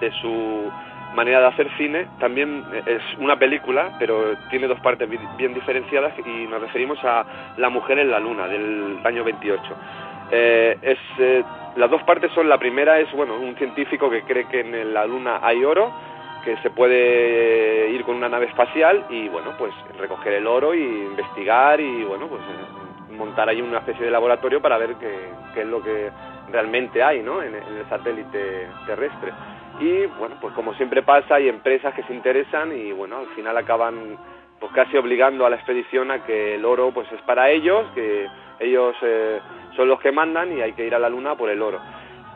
de 0.00 0.10
su 0.20 0.70
manera 1.14 1.40
de 1.40 1.46
hacer 1.46 1.68
cine, 1.78 2.06
también 2.20 2.62
es 2.84 3.02
una 3.18 3.38
película, 3.38 3.96
pero 3.98 4.36
tiene 4.50 4.66
dos 4.66 4.78
partes 4.80 5.08
bien 5.08 5.54
diferenciadas 5.54 6.12
y 6.18 6.46
nos 6.46 6.60
referimos 6.60 6.98
a 7.02 7.54
La 7.56 7.70
mujer 7.70 7.98
en 7.98 8.10
la 8.10 8.20
luna 8.20 8.46
del 8.46 8.98
año 9.02 9.24
28. 9.24 9.62
Eh, 10.30 10.76
es, 10.82 10.98
eh, 11.18 11.44
las 11.76 11.90
dos 11.90 12.02
partes 12.02 12.32
son, 12.32 12.48
la 12.48 12.58
primera 12.58 12.98
es, 12.98 13.10
bueno, 13.12 13.36
un 13.36 13.54
científico 13.56 14.10
que 14.10 14.22
cree 14.22 14.46
que 14.48 14.60
en 14.60 14.94
la 14.94 15.06
Luna 15.06 15.40
hay 15.42 15.64
oro, 15.64 15.92
que 16.44 16.56
se 16.58 16.70
puede 16.70 17.90
ir 17.90 18.04
con 18.04 18.16
una 18.16 18.28
nave 18.28 18.46
espacial 18.46 19.06
y, 19.10 19.28
bueno, 19.28 19.52
pues 19.58 19.72
recoger 19.98 20.34
el 20.34 20.46
oro 20.46 20.74
y 20.74 20.82
investigar 20.82 21.80
y, 21.80 22.04
bueno, 22.04 22.28
pues 22.28 22.40
eh, 22.42 23.12
montar 23.14 23.48
ahí 23.48 23.60
una 23.60 23.78
especie 23.78 24.04
de 24.04 24.10
laboratorio 24.10 24.60
para 24.60 24.78
ver 24.78 24.94
qué, 24.96 25.60
es 25.60 25.66
lo 25.66 25.82
que 25.82 26.10
realmente 26.50 27.02
hay, 27.02 27.22
¿no?, 27.22 27.42
en, 27.42 27.54
en 27.54 27.76
el 27.76 27.88
satélite 27.88 28.68
terrestre. 28.86 29.32
Y, 29.80 30.06
bueno, 30.18 30.36
pues 30.40 30.54
como 30.54 30.72
siempre 30.74 31.02
pasa, 31.02 31.34
hay 31.34 31.48
empresas 31.48 31.94
que 31.94 32.02
se 32.04 32.14
interesan 32.14 32.76
y, 32.76 32.92
bueno, 32.92 33.18
al 33.18 33.26
final 33.28 33.56
acaban 33.56 34.16
pues 34.58 34.72
casi 34.72 34.96
obligando 34.96 35.44
a 35.44 35.50
la 35.50 35.56
expedición 35.56 36.10
a 36.10 36.24
que 36.24 36.54
el 36.54 36.64
oro 36.64 36.90
pues 36.92 37.10
es 37.12 37.20
para 37.22 37.50
ellos, 37.50 37.84
que 37.94 38.26
ellos 38.60 38.96
eh, 39.02 39.40
son 39.76 39.88
los 39.88 40.00
que 40.00 40.12
mandan 40.12 40.56
y 40.56 40.60
hay 40.60 40.72
que 40.72 40.86
ir 40.86 40.94
a 40.94 40.98
la 40.98 41.08
luna 41.08 41.36
por 41.36 41.50
el 41.50 41.62
oro. 41.62 41.80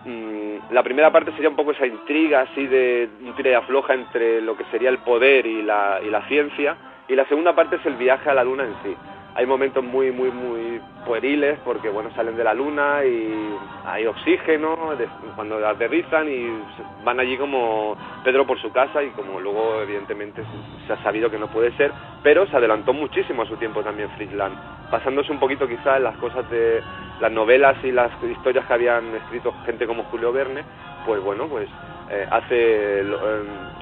Mm, 0.04 0.72
la 0.72 0.82
primera 0.82 1.10
parte 1.10 1.32
sería 1.32 1.48
un 1.48 1.56
poco 1.56 1.72
esa 1.72 1.86
intriga 1.86 2.42
así 2.42 2.66
de 2.66 3.08
un 3.22 3.34
tira 3.34 3.50
y 3.50 3.54
afloja 3.54 3.94
entre 3.94 4.40
lo 4.40 4.56
que 4.56 4.64
sería 4.70 4.88
el 4.88 4.98
poder 4.98 5.46
y 5.46 5.62
la, 5.62 6.00
y 6.04 6.08
la 6.08 6.26
ciencia 6.28 6.76
y 7.08 7.14
la 7.14 7.26
segunda 7.26 7.54
parte 7.54 7.76
es 7.76 7.86
el 7.86 7.96
viaje 7.96 8.30
a 8.30 8.34
la 8.34 8.44
luna 8.44 8.64
en 8.64 8.74
sí 8.82 8.96
hay 9.34 9.46
momentos 9.46 9.82
muy, 9.82 10.10
muy, 10.10 10.30
muy 10.30 10.80
pueriles 11.06 11.58
porque, 11.64 11.88
bueno, 11.88 12.10
salen 12.14 12.36
de 12.36 12.44
la 12.44 12.52
luna 12.52 13.04
y 13.04 13.56
hay 13.86 14.06
oxígeno 14.06 14.90
cuando 15.36 15.66
aterrizan 15.66 16.28
y 16.28 16.62
van 17.04 17.20
allí 17.20 17.36
como 17.36 17.96
Pedro 18.24 18.46
por 18.46 18.60
su 18.60 18.72
casa 18.72 19.02
y 19.02 19.10
como 19.10 19.40
luego, 19.40 19.80
evidentemente, 19.82 20.42
se 20.86 20.92
ha 20.92 21.02
sabido 21.02 21.30
que 21.30 21.38
no 21.38 21.46
puede 21.46 21.72
ser, 21.76 21.92
pero 22.22 22.46
se 22.46 22.56
adelantó 22.56 22.92
muchísimo 22.92 23.42
a 23.42 23.46
su 23.46 23.56
tiempo 23.56 23.82
también 23.82 24.10
Friedland, 24.10 24.56
pasándose 24.90 25.32
un 25.32 25.38
poquito 25.38 25.66
quizás 25.66 26.00
las 26.00 26.16
cosas 26.16 26.48
de 26.50 26.82
las 27.20 27.30
novelas 27.30 27.76
y 27.84 27.92
las 27.92 28.10
historias 28.22 28.66
que 28.66 28.74
habían 28.74 29.14
escrito 29.14 29.54
gente 29.64 29.86
como 29.86 30.04
Julio 30.04 30.32
Verne, 30.32 30.64
pues 31.06 31.22
bueno, 31.22 31.46
pues 31.46 31.68
eh, 32.10 32.26
hace 32.30 33.00
eh, 33.00 33.04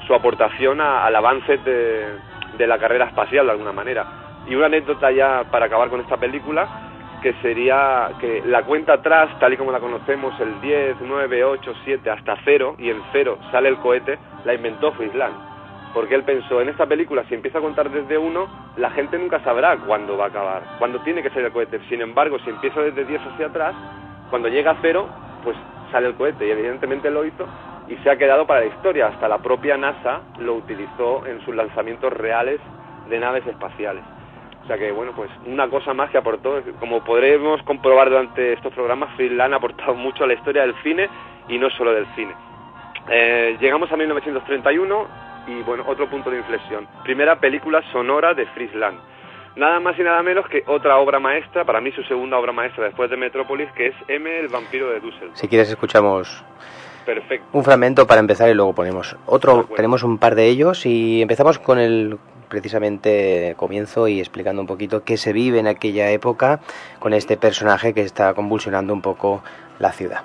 su 0.06 0.14
aportación 0.14 0.80
al 0.80 1.14
avance 1.16 1.58
de 1.58 2.66
la 2.66 2.78
carrera 2.78 3.06
espacial 3.06 3.46
de 3.46 3.52
alguna 3.52 3.72
manera 3.72 4.27
y 4.48 4.54
una 4.54 4.66
anécdota 4.66 5.11
ya 5.11 5.44
para 5.50 5.66
acabar 5.66 5.88
con 5.88 6.00
esta 6.00 6.16
película, 6.16 6.66
que 7.22 7.32
sería 7.42 8.11
que 8.20 8.42
la 8.46 8.62
cuenta 8.62 8.94
atrás, 8.94 9.28
tal 9.40 9.52
y 9.52 9.56
como 9.56 9.72
la 9.72 9.80
conocemos, 9.80 10.38
el 10.40 10.61
10, 10.61 10.96
9, 11.00 11.44
8, 11.44 11.74
7, 11.84 12.11
hasta 12.11 12.37
0, 12.44 12.76
y 12.78 12.90
en 12.90 13.02
0 13.12 13.38
sale 13.50 13.68
el 13.68 13.76
cohete, 13.78 14.18
la 14.44 14.54
inventó 14.54 14.92
Friesland. 14.92 15.34
Porque 15.92 16.14
él 16.14 16.22
pensó, 16.22 16.61
en 16.61 16.68
esta 16.68 16.87
película, 16.87 17.24
si 17.24 17.34
empieza 17.34 17.58
a 17.58 17.62
contar 17.62 17.90
desde 17.90 18.18
1, 18.18 18.46
la 18.76 18.90
gente 18.90 19.18
nunca 19.18 19.40
sabrá 19.40 19.76
cuándo 19.78 20.16
va 20.16 20.26
a 20.26 20.28
acabar, 20.28 20.62
cuándo 20.78 21.00
tiene 21.00 21.22
que 21.22 21.30
salir 21.30 21.46
el 21.46 21.52
cohete. 21.52 21.80
Sin 21.88 22.00
embargo, 22.00 22.38
si 22.40 22.50
empieza 22.50 22.80
desde 22.82 23.04
10 23.04 23.20
hacia 23.26 23.46
atrás, 23.46 23.74
cuando 24.30 24.48
llega 24.48 24.72
a 24.72 24.76
0, 24.80 25.08
pues 25.42 25.56
sale 25.90 26.08
el 26.08 26.14
cohete, 26.14 26.46
y 26.46 26.50
evidentemente 26.50 27.11
lo 27.11 27.24
hizo, 27.24 27.46
y 27.88 27.96
se 27.96 28.11
ha 28.11 28.16
quedado 28.16 28.46
para 28.46 28.61
la 28.61 28.66
historia. 28.66 29.08
Hasta 29.08 29.28
la 29.28 29.38
propia 29.38 29.76
NASA 29.76 30.20
lo 30.38 30.54
utilizó 30.54 31.26
en 31.26 31.40
sus 31.44 31.54
lanzamientos 31.56 32.12
reales 32.12 32.61
de 33.08 33.18
naves 33.18 33.46
espaciales. 33.46 34.04
O 34.68 34.70
sea 34.70 34.76
que, 34.76 34.92
bueno, 34.92 35.12
pues 35.16 35.31
una 35.46 35.66
cosa 35.70 35.94
más 35.94 36.11
que 36.11 36.18
aportó, 36.18 36.61
como 36.78 37.02
podremos 37.02 37.62
comprobar 37.62 38.11
durante 38.11 38.52
estos 38.52 38.70
programas, 38.74 39.09
Friedland 39.16 39.54
ha 39.54 39.57
aportado 39.57 39.94
mucho 39.94 40.24
a 40.24 40.26
la 40.26 40.35
historia 40.35 40.61
del 40.61 40.74
cine 40.83 41.09
y 41.48 41.57
no 41.57 41.70
solo 41.70 41.94
del 41.94 42.04
cine. 42.14 42.35
Eh, 43.11 43.57
llegamos 43.59 43.90
a 43.90 43.96
1931 43.96 45.07
y, 45.46 45.62
bueno, 45.62 45.85
otro 45.87 46.11
punto 46.11 46.31
de 46.31 46.37
inflexión. 46.37 46.87
Primera 47.02 47.40
película 47.40 47.81
sonora 47.92 48.35
de 48.35 48.44
Friesland. 48.44 48.98
Nada 49.57 49.81
más 49.81 49.98
y 49.98 50.02
nada 50.02 50.22
menos 50.22 50.46
que 50.48 50.62
otra 50.66 50.98
obra 50.98 51.18
maestra, 51.18 51.64
para 51.64 51.81
mí 51.81 51.90
su 51.92 52.02
segunda 52.02 52.37
obra 52.37 52.52
maestra 52.52 52.85
después 52.85 53.09
de 53.09 53.16
Metrópolis, 53.16 53.72
que 53.72 53.87
es 53.87 53.94
M, 54.07 54.38
el 54.38 54.48
vampiro 54.48 54.90
de 54.90 55.00
Düsseldorf. 55.00 55.35
Si 55.35 55.48
quieres 55.48 55.70
escuchamos 55.70 56.44
Perfecto. 57.07 57.46
un 57.54 57.64
fragmento 57.64 58.07
para 58.07 58.20
empezar 58.20 58.50
y 58.50 58.54
luego 58.54 58.74
ponemos 58.74 59.16
otro. 59.24 59.66
Tenemos 59.74 60.02
un 60.02 60.18
par 60.18 60.35
de 60.35 60.44
ellos 60.44 60.85
y 60.85 61.22
empezamos 61.22 61.59
con 61.59 61.78
el 61.78 62.18
precisamente 62.48 63.54
comienzo 63.56 64.08
y 64.08 64.20
explicando 64.20 64.61
un 64.62 64.66
poquito 64.66 65.04
qué 65.04 65.16
se 65.16 65.32
vive 65.32 65.58
en 65.58 65.66
aquella 65.66 66.11
época 66.11 66.61
con 66.98 67.14
este 67.14 67.37
personaje 67.37 67.94
que 67.94 68.02
está 68.02 68.34
convulsionando 68.34 68.92
un 68.92 69.02
poco 69.02 69.42
la 69.78 69.92
ciudad. 69.92 70.22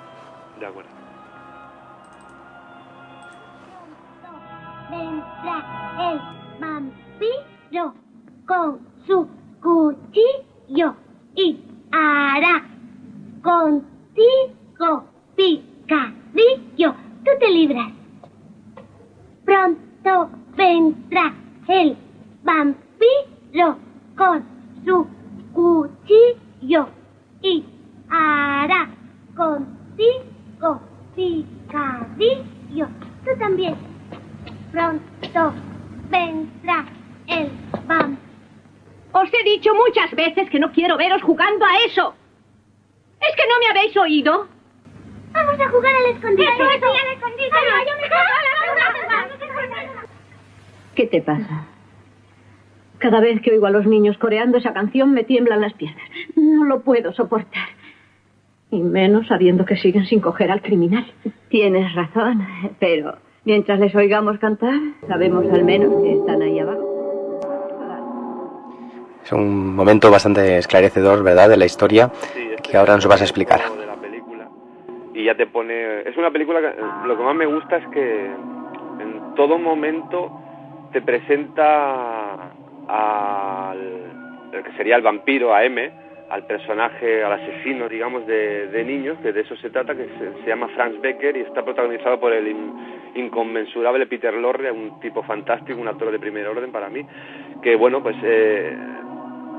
De 0.58 0.66
acuerdo. 0.66 0.90
Vendrá 4.90 6.12
el 6.12 6.20
vampiro 6.60 7.94
con 8.46 8.80
su 9.06 9.28
cuchillo 9.62 10.94
y 11.34 11.60
hará 11.92 12.64
contigo 13.42 15.04
picadillo. 15.36 16.94
Tú 17.24 17.30
te 17.38 17.50
libras. 17.50 17.92
Pronto 19.44 20.30
vendrá 20.56 21.34
el 21.68 21.96
vampiro 22.44 23.78
con 24.16 24.44
su 24.84 25.06
cuchillo 25.52 26.88
y 27.42 27.64
hará 28.10 28.88
contigo 29.34 30.80
picadillo. 31.16 32.86
Tú 33.24 33.30
también. 33.38 33.74
Pronto 34.70 35.54
vendrá 36.10 36.84
el 37.26 37.50
vampiro. 37.86 38.22
Os 39.12 39.32
he 39.32 39.44
dicho 39.44 39.72
muchas 39.74 40.10
veces 40.12 40.50
que 40.50 40.58
no 40.58 40.72
quiero 40.72 40.96
veros 40.96 41.22
jugando 41.22 41.64
a 41.64 41.76
eso. 41.86 42.14
¿Es 43.20 43.36
que 43.36 43.46
no 43.48 43.58
me 43.60 43.68
habéis 43.70 43.96
oído? 43.96 44.48
Vamos 45.32 45.60
a 45.60 45.68
jugar 45.68 45.94
al 45.94 46.06
escondite. 46.06 46.48
Al 46.48 47.14
escondite. 47.14 47.56
¿Qué 50.94 51.06
te 51.06 51.22
pasa? 51.22 51.66
Cada 53.04 53.20
vez 53.20 53.42
que 53.42 53.50
oigo 53.50 53.66
a 53.66 53.70
los 53.70 53.84
niños 53.84 54.16
coreando 54.16 54.56
esa 54.56 54.72
canción 54.72 55.12
me 55.12 55.24
tiemblan 55.24 55.60
las 55.60 55.74
piernas. 55.74 56.02
No 56.36 56.64
lo 56.64 56.80
puedo 56.80 57.12
soportar. 57.12 57.68
Y 58.70 58.80
menos 58.80 59.26
sabiendo 59.26 59.66
que 59.66 59.76
siguen 59.76 60.06
sin 60.06 60.20
coger 60.20 60.50
al 60.50 60.62
criminal. 60.62 61.04
Tienes 61.50 61.94
razón, 61.94 62.46
pero 62.80 63.16
mientras 63.44 63.78
les 63.78 63.94
oigamos 63.94 64.38
cantar, 64.38 64.72
sabemos 65.06 65.44
al 65.52 65.64
menos 65.64 66.02
que 66.02 66.14
están 66.14 66.40
ahí 66.40 66.58
abajo. 66.58 67.42
Es 69.22 69.32
un 69.32 69.76
momento 69.76 70.10
bastante 70.10 70.56
esclarecedor, 70.56 71.22
¿verdad?, 71.22 71.50
de 71.50 71.58
la 71.58 71.66
historia 71.66 72.10
Sí, 72.32 72.40
este 72.56 72.70
que 72.70 72.76
ahora 72.78 72.94
nos 72.94 73.06
vas 73.06 73.20
a 73.20 73.24
explicar. 73.24 73.60
de 73.78 73.84
la 73.86 73.96
película 73.96 74.48
y 75.12 75.24
ya 75.24 75.36
te 75.36 75.46
pone 75.46 76.08
es 76.08 76.16
una 76.16 76.30
película 76.30 76.58
que 76.62 77.06
lo 77.06 77.18
que 77.18 77.22
más 77.22 77.36
me 77.36 77.44
gusta 77.44 77.76
es 77.76 77.86
que 77.88 78.24
en 78.28 79.34
todo 79.36 79.58
momento 79.58 80.40
te 80.94 81.02
presenta 81.02 82.23
al 82.88 83.78
el 84.52 84.62
que 84.62 84.72
sería 84.76 84.96
el 84.96 85.02
vampiro 85.02 85.52
a 85.54 85.64
M 85.64 85.90
al 86.30 86.46
personaje 86.46 87.22
al 87.24 87.32
asesino 87.32 87.88
digamos 87.88 88.26
de, 88.26 88.68
de 88.68 88.84
niños 88.84 89.18
que 89.22 89.32
de 89.32 89.40
eso 89.40 89.56
se 89.56 89.70
trata 89.70 89.94
que 89.94 90.06
se, 90.18 90.42
se 90.42 90.48
llama 90.48 90.68
Franz 90.68 91.00
Becker 91.00 91.36
y 91.36 91.40
está 91.40 91.64
protagonizado 91.64 92.18
por 92.20 92.32
el 92.32 92.48
in- 92.48 92.72
inconmensurable 93.16 94.06
Peter 94.06 94.32
Lorre 94.34 94.70
un 94.70 95.00
tipo 95.00 95.22
fantástico 95.24 95.80
un 95.80 95.88
actor 95.88 96.10
de 96.10 96.18
primer 96.18 96.46
orden 96.46 96.70
para 96.72 96.88
mí 96.88 97.04
que 97.62 97.76
bueno 97.76 98.02
pues 98.02 98.16
eh, 98.22 98.76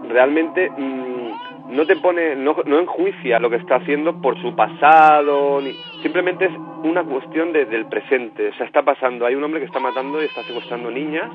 realmente 0.10 0.70
mm, 0.70 1.32
no 1.70 1.86
te 1.86 1.96
pone, 1.98 2.36
no, 2.36 2.56
no 2.66 2.80
enjuicia 2.80 3.40
lo 3.40 3.50
que 3.50 3.56
está 3.58 3.78
haciendo 3.78 4.22
por 4.22 4.40
su 4.42 4.56
pasado, 4.56 5.60
ni, 5.62 5.76
simplemente 6.04 6.46
es 6.46 6.52
una 6.84 7.04
cuestión 7.04 7.52
de- 7.54 7.66
del 7.66 7.88
presente. 7.88 8.50
O 8.50 8.54
sea, 8.54 8.68
está 8.68 8.84
pasando, 8.84 9.26
hay 9.26 9.34
un 9.36 9.44
hombre 9.44 9.60
que 9.62 9.66
está 9.66 9.80
matando 9.80 10.22
y 10.22 10.26
está 10.26 10.44
secuestrando 10.44 10.92
niñas 10.92 11.30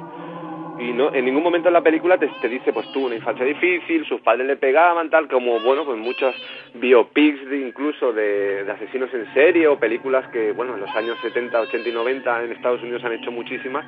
y 0.81 0.93
no 0.93 1.15
en 1.15 1.25
ningún 1.25 1.43
momento 1.43 1.69
en 1.69 1.75
la 1.75 1.83
película 1.83 2.19
te, 2.19 2.49
dice 2.49 2.73
pues 2.73 2.91
tuvo 2.93 3.07
una 3.07 3.17
infancia 3.17 3.45
difícil, 3.45 4.07
sus 4.07 4.21
padres 4.21 4.47
le 4.47 4.57
pegaban, 4.57 5.11
tal, 5.11 5.29
como 5.29 5.61
bueno, 5.61 5.85
pues 5.85 5.99
muchas 5.99 6.35
biopics 6.75 7.49
de, 7.49 7.61
incluso 7.61 8.13
de, 8.13 8.65
asesinos 8.71 9.13
en 9.13 9.33
serie 9.35 9.69
o 9.69 9.79
películas 9.79 10.27
que, 10.29 10.53
bueno, 10.53 10.75
en 10.75 10.81
los 10.81 10.91
años 10.97 11.19
70, 11.23 11.61
80 11.61 11.89
y 11.89 11.93
90 11.93 12.45
en 12.45 12.53
Estados 12.53 12.83
Unidos 12.83 13.05
han 13.05 13.13
hecho 13.13 13.31
muchísimas, 13.31 13.85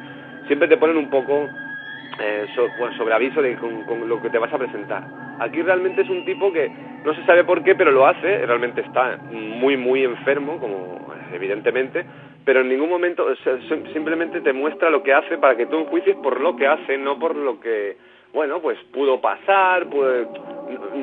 siempre 0.46 0.68
te 0.68 0.76
ponen 0.76 0.96
un 0.96 1.08
poco 1.08 1.48
eh, 2.20 2.46
sobre 2.54 3.14
aviso 3.14 3.40
de 3.40 3.56
con, 3.56 3.84
con 3.84 4.08
lo 4.08 4.20
que 4.20 4.30
te 4.30 4.38
vas 4.38 4.52
a 4.52 4.58
presentar. 4.58 5.04
Aquí 5.38 5.62
realmente 5.62 6.02
es 6.02 6.10
un 6.10 6.24
tipo 6.24 6.52
que 6.52 6.70
no 7.04 7.14
se 7.14 7.24
sabe 7.24 7.44
por 7.44 7.64
qué, 7.64 7.74
pero 7.74 7.90
lo 7.90 8.06
hace, 8.06 8.46
realmente 8.46 8.82
está 8.82 9.18
muy, 9.30 9.76
muy 9.76 10.04
enfermo, 10.04 10.58
como 10.58 11.12
evidentemente, 11.32 12.04
pero 12.44 12.60
en 12.60 12.68
ningún 12.68 12.88
momento, 12.90 13.24
o 13.24 13.36
sea, 13.36 13.58
sim- 13.68 13.86
simplemente 13.92 14.40
te 14.40 14.52
muestra 14.52 14.90
lo 14.90 15.02
que 15.02 15.12
hace 15.14 15.38
para 15.38 15.56
que 15.56 15.66
tú 15.66 15.78
enjuicies 15.78 16.16
por 16.16 16.40
lo 16.40 16.56
que 16.56 16.66
hace, 16.66 16.98
no 16.98 17.18
por 17.18 17.36
lo 17.36 17.60
que, 17.60 17.96
bueno, 18.32 18.60
pues 18.60 18.78
pudo 18.92 19.20
pasar, 19.20 19.86
pues, 19.86 20.26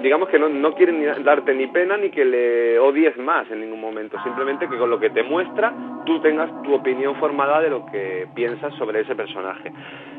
digamos 0.01 0.29
que 0.29 0.39
no, 0.39 0.49
no 0.49 0.73
quiere 0.73 0.91
ni 0.91 1.05
darte 1.23 1.53
ni 1.53 1.67
pena 1.67 1.97
ni 1.97 2.09
que 2.09 2.25
le 2.25 2.79
odies 2.79 3.15
más 3.17 3.49
en 3.51 3.61
ningún 3.61 3.79
momento, 3.81 4.17
simplemente 4.23 4.67
que 4.67 4.77
con 4.77 4.89
lo 4.89 4.99
que 4.99 5.09
te 5.11 5.23
muestra 5.23 5.73
tú 6.05 6.19
tengas 6.21 6.49
tu 6.63 6.73
opinión 6.73 7.15
formada 7.15 7.61
de 7.61 7.69
lo 7.69 7.85
que 7.85 8.27
piensas 8.35 8.73
sobre 8.75 9.01
ese 9.01 9.15
personaje. 9.15 9.71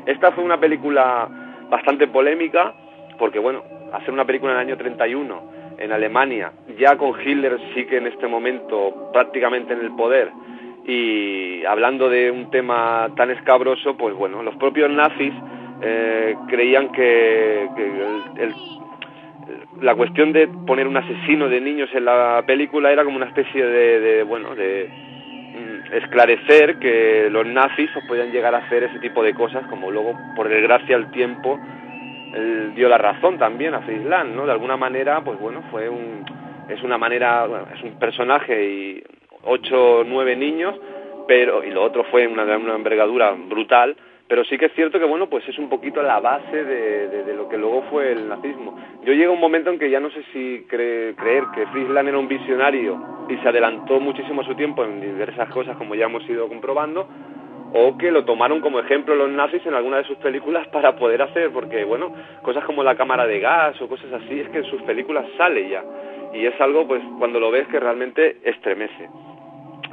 Esta 0.05 0.31
fue 0.31 0.43
una 0.43 0.59
película 0.59 1.27
bastante 1.69 2.07
polémica, 2.07 2.73
porque 3.19 3.39
bueno, 3.39 3.63
hacer 3.93 4.11
una 4.11 4.25
película 4.25 4.53
en 4.53 4.59
el 4.59 4.67
año 4.67 4.77
31 4.77 5.51
en 5.77 5.91
Alemania, 5.91 6.51
ya 6.77 6.95
con 6.97 7.19
Hitler 7.19 7.57
sí 7.73 7.85
que 7.85 7.97
en 7.97 8.07
este 8.07 8.27
momento 8.27 9.09
prácticamente 9.11 9.73
en 9.73 9.81
el 9.81 9.91
poder, 9.95 10.29
y 10.85 11.63
hablando 11.65 12.09
de 12.09 12.31
un 12.31 12.49
tema 12.49 13.09
tan 13.15 13.31
escabroso, 13.31 13.95
pues 13.97 14.15
bueno, 14.15 14.41
los 14.43 14.55
propios 14.55 14.89
nazis 14.89 15.33
eh, 15.81 16.35
creían 16.47 16.89
que, 16.89 17.67
que 17.75 18.41
el- 18.43 18.55
la 19.81 19.95
cuestión 19.95 20.31
de 20.31 20.47
poner 20.47 20.87
un 20.87 20.97
asesino 20.97 21.49
de 21.49 21.59
niños 21.61 21.89
en 21.93 22.05
la 22.05 22.43
película 22.45 22.91
era 22.91 23.03
como 23.03 23.17
una 23.17 23.25
especie 23.27 23.65
de, 23.65 23.99
de, 23.99 24.23
bueno, 24.23 24.55
de 24.55 24.89
mm, 24.89 25.93
esclarecer 25.95 26.77
que 26.79 27.29
los 27.31 27.45
nazis 27.47 27.89
pues, 27.93 28.05
podían 28.05 28.31
llegar 28.31 28.53
a 28.55 28.59
hacer 28.59 28.83
ese 28.83 28.99
tipo 28.99 29.23
de 29.23 29.33
cosas, 29.33 29.65
como 29.67 29.91
luego, 29.91 30.13
por 30.35 30.47
desgracia, 30.49 30.95
el 30.95 31.11
tiempo 31.11 31.59
él 32.33 32.73
dio 32.75 32.87
la 32.87 32.97
razón 32.97 33.37
también 33.37 33.73
a 33.73 33.81
Friesland, 33.81 34.35
¿no? 34.35 34.45
De 34.45 34.51
alguna 34.53 34.77
manera, 34.77 35.21
pues 35.21 35.37
bueno, 35.39 35.63
fue 35.69 35.89
un, 35.89 36.23
es 36.69 36.81
una 36.83 36.97
manera, 36.97 37.45
es 37.75 37.83
un 37.83 37.95
personaje 37.99 38.63
y 38.63 39.03
ocho 39.45 40.03
nueve 40.05 40.35
niños, 40.35 40.75
pero, 41.27 41.63
y 41.63 41.71
lo 41.71 41.83
otro 41.83 42.03
fue 42.05 42.27
una, 42.27 42.43
una 42.57 42.75
envergadura 42.75 43.31
brutal, 43.31 43.95
pero 44.27 44.45
sí 44.45 44.57
que 44.57 44.67
es 44.67 44.73
cierto 44.73 44.97
que, 44.97 45.05
bueno, 45.05 45.27
pues 45.29 45.47
es 45.49 45.57
un 45.59 45.67
poquito 45.69 46.01
la 46.01 46.19
base 46.19 46.63
de, 46.63 47.07
de- 47.09 47.23
de 47.23 47.33
lo 47.35 47.49
que 47.49 47.57
luego 47.57 47.83
fue 47.89 48.11
el 48.13 48.29
nazismo. 48.29 48.77
Yo 49.03 49.13
llego 49.13 49.31
a 49.31 49.35
un 49.35 49.41
momento 49.41 49.69
en 49.69 49.77
que 49.79 49.89
ya 49.89 49.99
no 49.99 50.09
sé 50.09 50.23
si 50.31 50.65
cre- 50.69 51.15
creer 51.15 51.43
que 51.53 51.65
Friesland 51.67 52.07
era 52.09 52.17
un 52.17 52.27
visionario 52.29 53.25
y 53.29 53.35
se 53.37 53.47
adelantó 53.49 53.99
muchísimo 53.99 54.41
a 54.41 54.45
su 54.45 54.55
tiempo 54.55 54.85
en 54.85 55.01
diversas 55.01 55.49
cosas, 55.49 55.75
como 55.77 55.95
ya 55.95 56.05
hemos 56.05 56.27
ido 56.29 56.47
comprobando, 56.47 57.07
o 57.73 57.97
que 57.97 58.11
lo 58.11 58.23
tomaron 58.25 58.59
como 58.61 58.79
ejemplo 58.79 59.15
los 59.15 59.29
nazis 59.29 59.65
en 59.65 59.73
alguna 59.73 59.97
de 59.97 60.03
sus 60.05 60.17
películas 60.17 60.67
para 60.69 60.95
poder 60.95 61.21
hacer, 61.21 61.51
porque 61.51 61.83
bueno, 61.83 62.13
cosas 62.41 62.63
como 62.65 62.83
la 62.83 62.95
cámara 62.95 63.25
de 63.27 63.39
gas 63.39 63.81
o 63.81 63.87
cosas 63.89 64.11
así, 64.13 64.39
es 64.39 64.49
que 64.49 64.59
en 64.59 64.65
sus 64.65 64.81
películas 64.83 65.25
sale 65.37 65.69
ya, 65.69 65.83
y 66.33 66.45
es 66.45 66.59
algo 66.61 66.87
pues 66.87 67.01
cuando 67.19 67.39
lo 67.39 67.51
ves 67.51 67.67
que 67.67 67.79
realmente 67.79 68.37
estremece. 68.43 69.09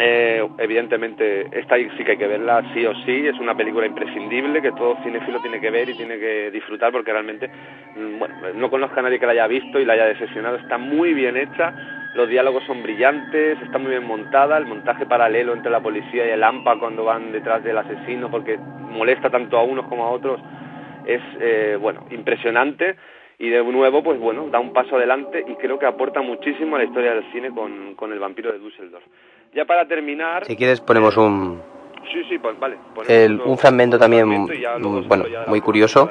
Eh, 0.00 0.48
evidentemente, 0.58 1.48
esta 1.50 1.76
sí 1.76 2.04
que 2.04 2.12
hay 2.12 2.18
que 2.18 2.26
verla 2.28 2.62
sí 2.72 2.86
o 2.86 2.94
sí, 3.04 3.26
es 3.26 3.36
una 3.40 3.56
película 3.56 3.84
imprescindible 3.84 4.62
que 4.62 4.70
todo 4.70 4.96
cinéfilo 5.02 5.40
tiene 5.40 5.60
que 5.60 5.70
ver 5.70 5.88
y 5.88 5.94
tiene 5.94 6.20
que 6.20 6.52
disfrutar 6.52 6.92
porque 6.92 7.12
realmente, 7.12 7.48
mm, 7.96 8.18
bueno, 8.18 8.34
no 8.54 8.70
conozco 8.70 9.00
a 9.00 9.02
nadie 9.02 9.18
que 9.18 9.26
la 9.26 9.32
haya 9.32 9.48
visto 9.48 9.80
y 9.80 9.84
la 9.84 9.94
haya 9.94 10.06
decepcionado, 10.06 10.56
está 10.56 10.78
muy 10.78 11.14
bien 11.14 11.36
hecha, 11.36 11.74
los 12.14 12.28
diálogos 12.28 12.62
son 12.64 12.82
brillantes, 12.82 13.60
está 13.60 13.78
muy 13.78 13.90
bien 13.90 14.04
montada, 14.04 14.56
el 14.56 14.66
montaje 14.66 15.04
paralelo 15.04 15.52
entre 15.52 15.70
la 15.70 15.80
policía 15.80 16.26
y 16.26 16.30
el 16.30 16.44
AMPA 16.44 16.78
cuando 16.78 17.04
van 17.04 17.32
detrás 17.32 17.64
del 17.64 17.78
asesino 17.78 18.30
porque 18.30 18.56
molesta 18.56 19.30
tanto 19.30 19.58
a 19.58 19.64
unos 19.64 19.86
como 19.86 20.04
a 20.04 20.10
otros 20.10 20.40
es, 21.06 21.22
eh, 21.40 21.76
bueno, 21.80 22.06
impresionante. 22.10 22.96
Y 23.40 23.50
de 23.50 23.62
nuevo, 23.62 24.02
pues 24.02 24.18
bueno, 24.18 24.48
da 24.48 24.58
un 24.58 24.72
paso 24.72 24.96
adelante 24.96 25.44
y 25.46 25.54
creo 25.54 25.78
que 25.78 25.86
aporta 25.86 26.20
muchísimo 26.22 26.74
a 26.74 26.80
la 26.80 26.86
historia 26.86 27.14
del 27.14 27.30
cine 27.30 27.50
con, 27.50 27.94
con 27.94 28.12
el 28.12 28.18
vampiro 28.18 28.52
de 28.52 28.58
Düsseldorf. 28.58 29.04
Ya 29.54 29.64
para 29.64 29.86
terminar... 29.86 30.44
Si 30.46 30.56
quieres 30.56 30.80
ponemos 30.80 31.16
un, 31.16 31.60
Sí, 32.12 32.22
sí, 32.28 32.38
pues 32.38 32.58
vale. 32.58 32.76
el- 33.08 33.40
un 33.40 33.58
fragmento 33.58 33.98
también, 33.98 34.46
bueno, 35.08 35.24
muy 35.46 35.60
curioso. 35.60 36.08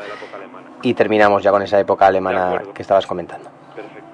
y 0.83 0.93
terminamos 0.93 1.41
ya 1.43 1.51
con 1.51 1.61
esa 1.63 1.79
época 1.79 2.05
alemana 2.07 2.61
que 2.73 2.81
estabas 2.83 3.07
comentando. 3.07 3.49
Perfecto. 3.75 4.05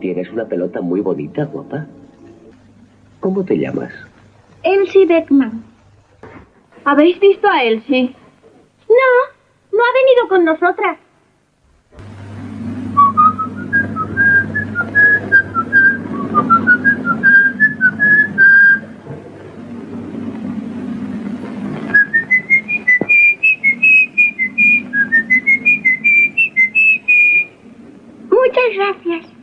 Tienes 0.00 0.30
una 0.30 0.44
pelota 0.44 0.80
muy 0.80 1.00
bonita, 1.00 1.44
guapa. 1.44 1.86
¿Cómo 3.20 3.44
te 3.44 3.56
llamas? 3.56 3.92
Elsie 4.62 5.06
Beckman. 5.06 5.64
¿Habéis 6.84 7.18
visto 7.20 7.48
a 7.48 7.62
Elsie? 7.62 8.14
No, 8.88 9.33
no 9.74 9.82
ha 9.84 9.92
venido 9.92 10.28
con 10.28 10.44
nosotras. 10.44 10.98
Muchas 28.30 28.74
gracias. 28.76 29.34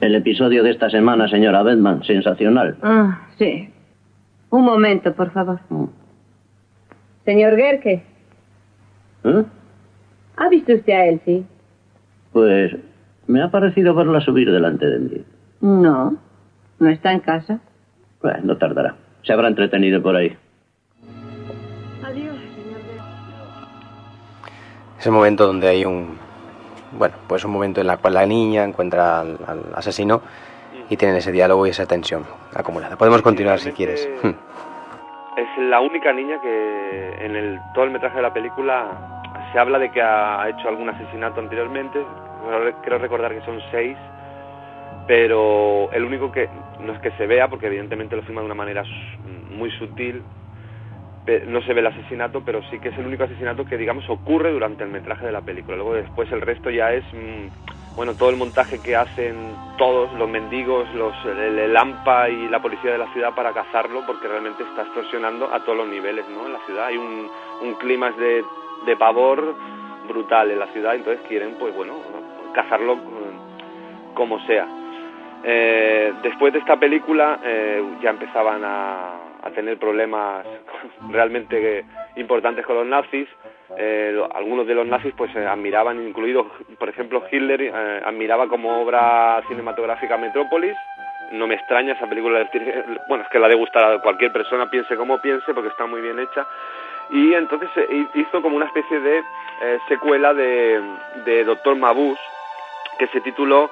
El 0.00 0.14
episodio 0.14 0.62
de 0.62 0.70
esta 0.70 0.90
semana, 0.90 1.28
señora 1.28 1.62
Bedman, 1.62 2.04
sensacional. 2.04 2.76
Ah, 2.82 3.26
sí. 3.38 3.70
Un 4.50 4.64
momento, 4.64 5.14
por 5.14 5.32
favor. 5.32 5.60
Mm. 5.70 5.84
Señor 7.24 7.56
Gerke, 7.56 8.02
¿Eh? 9.24 9.44
¿ha 10.36 10.48
visto 10.50 10.74
usted 10.74 10.92
a 10.92 11.06
Elsie? 11.06 11.44
Pues 12.32 12.76
me 13.26 13.42
ha 13.42 13.50
parecido 13.50 13.94
verla 13.94 14.20
subir 14.20 14.50
delante 14.50 14.86
de 14.86 14.98
mí. 14.98 15.24
No. 15.60 16.16
¿No 16.78 16.88
está 16.90 17.12
en 17.12 17.20
casa? 17.20 17.60
Bueno, 18.20 18.40
no 18.44 18.58
tardará. 18.58 18.96
Se 19.22 19.32
habrá 19.32 19.48
entretenido 19.48 20.02
por 20.02 20.16
ahí. 20.16 20.36
Adiós, 22.02 22.36
señor 22.54 22.80
Es 24.98 25.06
el 25.06 25.12
momento 25.12 25.46
donde 25.46 25.68
hay 25.68 25.84
un, 25.86 26.18
bueno, 26.98 27.14
pues 27.26 27.44
un 27.44 27.52
momento 27.52 27.80
en 27.80 27.88
el 27.88 27.98
cual 27.98 28.14
la 28.14 28.26
niña 28.26 28.64
encuentra 28.64 29.20
al, 29.20 29.38
al 29.46 29.60
asesino 29.74 30.20
y 30.90 30.96
tienen 30.98 31.16
ese 31.16 31.32
diálogo 31.32 31.66
y 31.66 31.70
esa 31.70 31.86
tensión 31.86 32.24
acumulada. 32.54 32.96
Podemos 32.96 33.22
continuar 33.22 33.60
si 33.60 33.72
quieres. 33.72 34.06
Es 35.36 35.48
la 35.58 35.80
única 35.80 36.12
niña 36.12 36.38
que 36.38 37.16
en 37.18 37.34
el, 37.34 37.60
todo 37.72 37.84
el 37.84 37.90
metraje 37.90 38.16
de 38.16 38.22
la 38.22 38.32
película 38.32 38.86
se 39.52 39.58
habla 39.58 39.78
de 39.78 39.90
que 39.90 40.00
ha 40.00 40.48
hecho 40.48 40.68
algún 40.68 40.88
asesinato 40.88 41.40
anteriormente, 41.40 42.04
creo 42.82 42.98
recordar 42.98 43.34
que 43.34 43.44
son 43.44 43.60
seis, 43.70 43.96
pero 45.06 45.90
el 45.92 46.04
único 46.04 46.30
que 46.30 46.48
no 46.80 46.92
es 46.92 47.00
que 47.00 47.10
se 47.12 47.26
vea, 47.26 47.48
porque 47.48 47.66
evidentemente 47.66 48.16
lo 48.16 48.22
filma 48.22 48.40
de 48.40 48.46
una 48.46 48.54
manera 48.54 48.84
muy 49.56 49.70
sutil, 49.72 50.22
no 51.46 51.62
se 51.62 51.72
ve 51.72 51.80
el 51.80 51.86
asesinato, 51.86 52.42
pero 52.44 52.62
sí 52.70 52.78
que 52.78 52.90
es 52.90 52.98
el 52.98 53.06
único 53.06 53.24
asesinato 53.24 53.64
que, 53.64 53.78
digamos, 53.78 54.08
ocurre 54.08 54.52
durante 54.52 54.84
el 54.84 54.90
metraje 54.90 55.26
de 55.26 55.32
la 55.32 55.40
película. 55.40 55.76
Luego 55.76 55.94
después 55.94 56.30
el 56.32 56.42
resto 56.42 56.70
ya 56.70 56.92
es, 56.92 57.04
mm, 57.12 57.46
bueno, 57.96 58.14
todo 58.14 58.30
el 58.30 58.36
montaje 58.36 58.80
que 58.80 58.96
hacen 58.96 59.54
todos, 59.78 60.12
los 60.14 60.28
mendigos, 60.28 60.92
los, 60.94 61.14
el, 61.24 61.76
AMPA 61.76 62.28
y 62.28 62.48
la 62.48 62.60
policía 62.60 62.92
de 62.92 62.98
la 62.98 63.12
ciudad 63.12 63.34
para 63.34 63.52
cazarlo, 63.52 64.02
porque 64.06 64.26
realmente 64.26 64.64
está 64.64 64.82
extorsionando 64.82 65.52
a 65.52 65.60
todos 65.60 65.78
los 65.78 65.88
niveles, 65.88 66.24
¿no? 66.28 66.46
En 66.46 66.52
la 66.54 66.58
ciudad 66.66 66.86
hay 66.86 66.96
un, 66.96 67.30
clima 67.78 68.10
de, 68.12 68.44
de 68.86 68.96
pavor 68.96 69.54
brutal 70.08 70.50
en 70.50 70.58
la 70.58 70.66
ciudad, 70.68 70.94
entonces 70.94 71.24
quieren, 71.28 71.54
pues 71.58 71.74
bueno, 71.74 71.94
cazarlo 72.52 72.96
mm, 72.96 74.14
como 74.14 74.40
sea. 74.46 74.66
Eh, 75.44 76.12
después 76.22 76.52
de 76.52 76.60
esta 76.60 76.76
película 76.76 77.38
eh, 77.44 77.82
ya 78.02 78.10
empezaban 78.10 78.62
a, 78.64 79.24
a 79.42 79.50
tener 79.50 79.78
problemas 79.78 80.44
realmente 81.10 81.84
importantes 82.16 82.64
con 82.66 82.76
los 82.76 82.86
nazis. 82.86 83.28
Eh, 83.76 84.20
algunos 84.34 84.66
de 84.66 84.74
los 84.74 84.86
nazis 84.86 85.14
pues 85.16 85.34
eh, 85.34 85.46
admiraban, 85.46 86.06
incluido 86.06 86.50
por 86.78 86.88
ejemplo 86.88 87.24
Hitler, 87.30 87.62
eh, 87.62 88.02
admiraba 88.04 88.46
como 88.48 88.82
obra 88.82 89.42
cinematográfica 89.48 90.16
Metrópolis. 90.16 90.76
No 91.32 91.46
me 91.46 91.54
extraña 91.54 91.94
esa 91.94 92.06
película, 92.06 92.48
bueno, 93.08 93.24
es 93.24 93.30
que 93.30 93.38
la 93.38 93.48
de 93.48 93.54
gustar 93.54 93.84
a 93.84 93.98
cualquier 94.00 94.32
persona, 94.32 94.70
piense 94.70 94.94
como 94.96 95.20
piense, 95.20 95.54
porque 95.54 95.70
está 95.70 95.86
muy 95.86 96.00
bien 96.00 96.18
hecha. 96.18 96.46
Y 97.10 97.34
entonces 97.34 97.68
hizo 98.14 98.42
como 98.42 98.56
una 98.56 98.66
especie 98.66 99.00
de 99.00 99.22
secuela 99.88 100.34
de, 100.34 100.80
de 101.24 101.44
Doctor 101.44 101.76
Mabuse, 101.76 102.20
que 102.98 103.06
se 103.08 103.20
tituló 103.22 103.70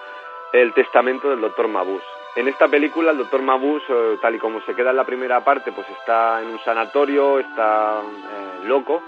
El 0.53 0.73
testamento 0.73 1.31
del 1.31 1.41
Doctor 1.41 1.69
Mabuse 1.69 2.05
en 2.35 2.49
esta 2.49 2.67
película 2.67 3.11
el 3.11 3.19
doctor 3.19 3.43
Mabus, 3.43 3.83
eh, 3.89 4.17
tal 4.23 4.35
y 4.35 4.39
como 4.39 4.61
se 4.63 4.75
queda 4.75 4.91
en 4.91 4.97
la 4.97 5.05
primera 5.05 5.41
parte, 5.45 5.71
pues 5.71 5.87
está 5.91 6.41
en 6.41 6.49
un 6.49 6.59
sanatorio, 6.61 7.39
está 7.39 8.01
eh, 8.01 8.67
loco, 8.67 9.03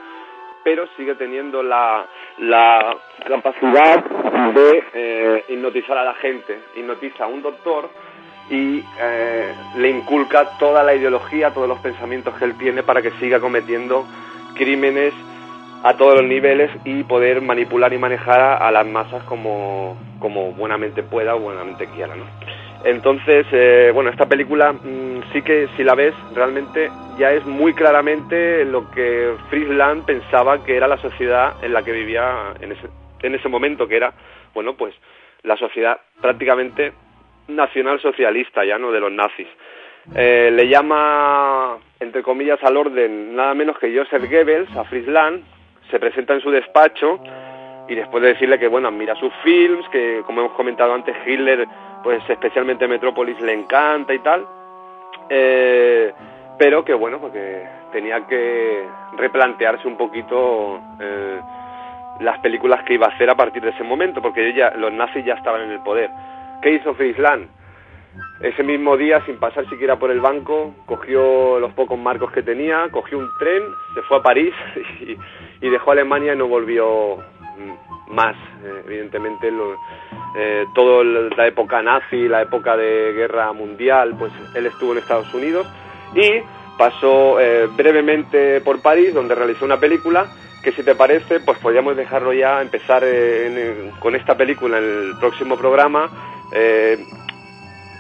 pero 0.65 0.87
sigue 0.97 1.15
teniendo 1.15 1.63
la, 1.63 2.07
la 2.39 2.97
capacidad 3.29 4.03
de 4.03 4.85
eh, 4.95 5.45
hipnotizar 5.51 5.99
a 5.99 6.05
la 6.05 6.15
gente. 6.15 6.59
Hipnotiza 6.75 7.25
a 7.25 7.29
un 7.29 7.43
doctor 7.43 7.91
y 8.51 8.83
le 9.77 9.91
inculca 9.91 10.59
toda 10.59 10.83
la 10.83 10.95
ideología, 10.95 11.53
todos 11.53 11.69
los 11.69 11.79
pensamientos 11.79 12.35
que 12.35 12.45
él 12.45 12.59
tiene 12.59 12.83
para 12.83 13.01
que 13.01 13.11
siga 13.13 13.41
cometiendo 13.41 14.05
crímenes 14.55 15.15
a 15.85 15.95
todos 15.95 16.15
los 16.15 16.25
niveles 16.25 16.71
y 16.85 17.03
poder 17.05 17.43
manipular 17.43 17.93
y 17.93 17.99
manejar 17.99 18.63
a, 18.63 18.71
las 18.71 18.87
masas 18.87 19.23
como, 19.25 19.97
como 20.19 20.53
buenamente 20.53 21.03
pueda 21.03 21.35
o 21.35 21.41
buenamente 21.41 21.87
quiera. 21.89 22.17
¿no? 22.17 22.25
Entonces, 22.85 23.47
eh, 23.53 23.91
bueno, 23.95 24.11
esta 24.11 24.29
película 24.29 24.73
mm, 24.73 25.33
sí 25.33 25.43
que 25.43 25.69
si 25.77 25.85
la 25.85 25.95
ves 25.95 26.15
realmente 26.35 26.91
ya 27.19 27.33
es 27.33 27.45
muy 27.47 27.73
claramente 27.73 28.65
lo 28.67 28.91
que 28.91 29.33
Friesland 29.49 30.05
pensaba 30.05 30.63
que 30.65 30.77
era 30.77 30.87
la 30.87 30.99
sociedad 30.99 31.55
en 31.63 31.73
la 31.73 31.83
que 31.83 31.93
vivía 31.93 32.55
en 32.61 32.73
ese, 32.73 32.89
en 33.23 33.35
ese 33.35 33.49
momento, 33.49 33.89
que 33.89 33.97
era, 33.97 34.13
bueno, 34.53 34.75
pues 34.77 34.95
la 35.43 35.57
sociedad 35.57 35.99
prácticamente 36.21 36.93
nacional 37.49 38.01
socialista 38.01 38.65
ya, 38.65 38.79
¿no? 38.79 38.93
De 38.93 39.01
los 39.01 39.13
nazis. 39.13 39.49
Eh, 40.15 40.51
le 40.53 40.69
llama, 40.69 41.79
entre 42.01 42.23
comillas, 42.23 42.63
al 42.63 42.77
orden 42.77 43.35
nada 43.35 43.55
menos 43.55 43.79
que 43.79 43.97
Joseph 43.97 44.31
Goebbels 44.31 44.77
a 44.77 44.85
Friesland, 44.85 45.43
se 45.91 45.99
presenta 45.99 46.35
en 46.35 46.41
su 46.41 46.51
despacho 46.51 47.21
y 47.89 47.95
después 47.95 48.23
de 48.23 48.31
decirle 48.31 48.59
que, 48.59 48.69
bueno, 48.69 48.89
admira 48.89 49.15
sus 49.17 49.33
films, 49.43 49.89
que 49.91 50.23
como 50.27 50.41
hemos 50.41 50.53
comentado 50.53 50.95
antes, 50.95 51.15
Hitler 51.27 51.69
pues 52.05 52.23
especialmente 52.29 52.87
Metrópolis 52.87 53.41
le 53.41 53.55
encanta 53.55 54.13
y 54.13 54.19
tal, 54.19 54.47
eh, 55.31 56.13
pero 56.59 56.85
que 56.85 56.93
bueno, 56.93 57.19
porque 57.19 57.67
tenía 57.93 58.27
que 58.27 58.87
replantearse 59.17 59.89
un 59.89 59.97
poquito 59.97 60.81
eh, 61.01 61.41
las 62.21 62.39
películas 62.41 62.85
que 62.85 62.95
iba 62.95 63.07
a 63.07 63.11
hacer 63.11 63.31
a 63.31 63.35
partir 63.35 63.63
de 63.63 63.71
ese 63.71 63.83
momento, 63.83 64.21
porque 64.21 64.47
ella, 64.47 64.75
los 64.77 64.93
nazis 64.93 65.25
ya 65.25 65.33
estaban 65.33 65.63
en 65.63 65.71
el 65.71 65.81
poder. 65.81 66.11
¿Qué 66.61 66.75
hizo 66.75 66.95
Friesland? 66.95 67.49
Ese 68.43 68.63
mismo 68.63 68.97
día, 68.97 69.25
sin 69.25 69.39
pasar 69.39 69.69
siquiera 69.71 69.99
por 69.99 70.11
el 70.11 70.21
banco, 70.21 70.75
cogió 70.87 71.59
los 71.59 71.73
pocos 71.73 71.99
marcos 71.99 72.31
que 72.33 72.43
tenía, 72.43 72.87
cogió 72.91 73.19
un 73.19 73.29
tren, 73.39 73.63
se 73.95 74.03
fue 74.03 74.19
a 74.19 74.23
París 74.23 74.55
y, 75.01 75.17
y 75.67 75.71
dejó 75.71 75.93
Alemania 75.93 76.35
y 76.35 76.37
no 76.37 76.47
volvió 76.49 77.19
más. 78.09 78.37
Eh, 78.63 78.83
evidentemente, 78.87 79.51
lo, 79.51 79.75
eh, 80.37 80.67
toda 80.75 81.05
la 81.05 81.47
época 81.47 81.83
nazi, 81.83 82.29
la 82.29 82.43
época 82.43 82.77
de 82.77 83.13
guerra 83.13 83.53
mundial, 83.53 84.15
pues 84.19 84.33
él 84.55 84.67
estuvo 84.67 84.93
en 84.93 84.99
Estados 84.99 85.33
Unidos 85.35 85.67
y 86.15 86.43
pasó 86.79 87.41
eh, 87.41 87.69
brevemente 87.77 88.61
por 88.61 88.81
París, 88.83 89.15
donde 89.15 89.35
realizó 89.35 89.65
una 89.65 89.79
película 89.79 90.27
que 90.63 90.73
si 90.73 90.83
te 90.83 90.95
parece, 90.95 91.41
pues 91.41 91.59
podríamos 91.59 91.95
dejarlo 91.95 92.33
ya, 92.33 92.63
empezar 92.63 93.05
con 94.01 94.17
esta 94.17 94.35
película 94.35 94.79
en 94.79 94.85
el 94.85 95.19
próximo 95.21 95.59
programa, 95.59 96.09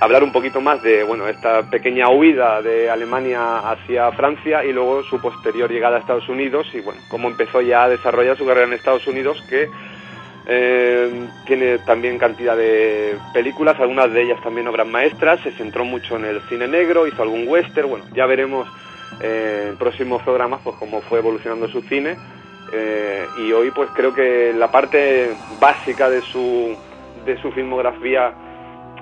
hablar 0.01 0.23
un 0.23 0.33
poquito 0.33 0.61
más 0.61 0.83
de, 0.83 1.05
bueno, 1.05 1.29
esta 1.29 1.69
pequeña 1.71 2.11
huida 2.11 2.63
de 2.63 2.91
Alemania 2.91 3.59
hacia 3.59 4.11
Francia 4.13 4.65
y 4.65 4.73
luego 4.73 5.03
su 5.05 5.21
posterior 5.21 5.71
llegada 5.71 5.97
a 5.97 6.01
Estados 6.01 6.29
Unidos 6.29 6.67
y, 6.75 6.81
bueno, 6.81 7.01
cómo 7.09 7.29
empezó 7.29 7.61
ya 7.61 7.85
a 7.85 7.89
desarrollar 7.89 8.37
su 8.37 8.47
carrera 8.47 8.67
en 8.67 8.73
Estados 8.75 9.07
Unidos, 9.07 9.43
que 9.49 9.69
eh, 10.47 11.27
tiene 11.47 11.79
también 11.79 12.19
cantidad 12.19 12.57
de 12.57 13.17
películas, 13.33 13.81
algunas 13.81 14.13
de 14.13 14.23
ellas 14.23 14.41
también 14.43 14.69
obras 14.69 14.87
maestras, 14.87 15.41
se 15.41 15.53
centró 15.53 15.85
mucho 15.85 16.17
en 16.17 16.27
el 16.27 16.41
cine 16.49 16.69
negro, 16.69 17.07
hizo 17.07 17.23
algún 17.23 17.49
western, 17.49 17.89
bueno, 17.89 18.05
ya 18.15 18.27
veremos 18.27 18.69
eh, 19.21 19.69
en 19.71 19.77
próximos 19.77 20.23
programas 20.23 20.61
pues 20.63 20.77
cómo 20.77 21.01
fue 21.03 21.21
evolucionando 21.21 21.69
su 21.69 21.81
cine 21.83 22.17
eh, 22.73 23.27
y 23.39 23.53
hoy 23.53 23.71
pues 23.71 23.89
creo 23.95 24.13
que 24.13 24.53
la 24.53 24.71
parte 24.71 25.31
básica 25.61 26.11
de 26.11 26.21
su, 26.21 26.77
de 27.25 27.41
su 27.41 27.53
filmografía 27.53 28.33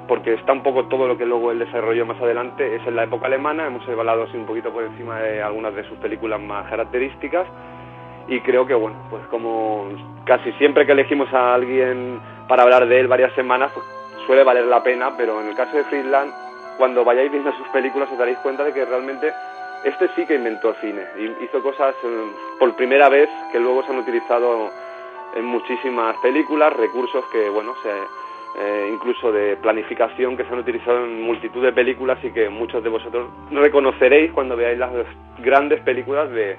porque 0.09 0.35
está 0.35 0.53
un 0.53 0.63
poco 0.63 0.87
todo 0.87 1.07
lo 1.07 1.17
que 1.17 1.27
luego 1.27 1.51
él 1.53 1.59
desarrolló 1.59 2.07
más 2.07 2.21
adelante 2.21 2.77
es 2.77 2.87
en 2.87 2.97
la 2.97 3.05
época 3.05 3.27
alemana, 3.27 3.67
hemos 3.67 3.87
evaluado 3.89 4.25
así 4.25 4.37
un 4.37 4.47
poquito 4.47 4.73
por 4.73 4.85
encima 4.85 5.21
de 5.21 5.43
algunas 5.43 5.75
de 5.75 5.85
sus 5.89 5.99
películas 5.99 6.41
más 6.41 6.69
características. 6.69 7.47
Y 8.29 8.41
creo 8.41 8.67
que 8.67 8.75
bueno, 8.75 8.97
pues 9.11 9.27
como 9.27 9.89
casi 10.25 10.53
siempre 10.53 10.87
que 10.87 10.93
elegimos 10.93 11.33
a 11.33 11.55
alguien 11.55 12.21
para 12.49 12.63
hablar 12.63 12.87
de 12.87 13.01
él 13.01 13.09
varias 13.09 13.33
semanas, 13.35 13.73
pues 13.75 13.85
suele 14.27 14.45
valer 14.45 14.67
la 14.67 14.83
pena, 14.83 15.13
pero 15.17 15.41
en 15.41 15.49
el 15.49 15.57
caso 15.57 15.77
de 15.77 15.85
Friedland, 15.85 16.33
cuando 16.79 17.05
vayáis 17.05 17.31
viendo 17.31 17.53
sus 17.53 17.69
películas 17.69 18.11
os 18.11 18.19
daréis 18.19 18.39
cuenta 18.39 18.65
de 18.65 18.73
que 18.73 18.85
realmente 18.85 19.33
este 19.85 20.09
sí 20.15 20.25
que 20.27 20.37
inventó 20.37 20.71
el 20.71 20.77
cine, 20.77 21.03
hizo 21.41 21.63
cosas 21.63 21.95
eh, 22.05 22.33
por 22.59 22.75
primera 22.77 23.09
vez 23.09 23.29
que 23.51 23.59
luego 23.59 23.83
se 23.83 23.91
han 23.91 23.99
utilizado 23.99 24.71
en 25.35 25.45
muchísimas 25.45 26.17
películas, 26.19 26.73
recursos 26.75 27.25
que 27.33 27.49
bueno, 27.49 27.75
se, 27.83 27.91
eh, 28.59 28.91
incluso 28.93 29.33
de 29.33 29.57
planificación 29.57 30.37
que 30.37 30.45
se 30.45 30.53
han 30.53 30.59
utilizado 30.59 31.05
en 31.05 31.23
multitud 31.23 31.63
de 31.63 31.73
películas 31.73 32.19
y 32.23 32.31
que 32.31 32.49
muchos 32.49 32.83
de 32.83 32.91
vosotros 32.91 33.29
reconoceréis 33.51 34.31
cuando 34.33 34.57
veáis 34.57 34.79
las 34.79 34.91
grandes 35.43 35.81
películas 35.81 36.31
de, 36.31 36.57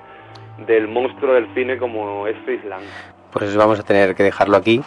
del 0.65 0.87
monstruo 0.87 1.33
del 1.33 1.47
cine 1.53 1.77
como 1.77 2.27
es 2.27 2.37
Friesland. 2.45 2.85
Pues 3.31 3.55
vamos 3.55 3.79
a 3.79 3.83
tener 3.83 4.15
que 4.15 4.23
dejarlo 4.23 4.57
aquí. 4.57 4.81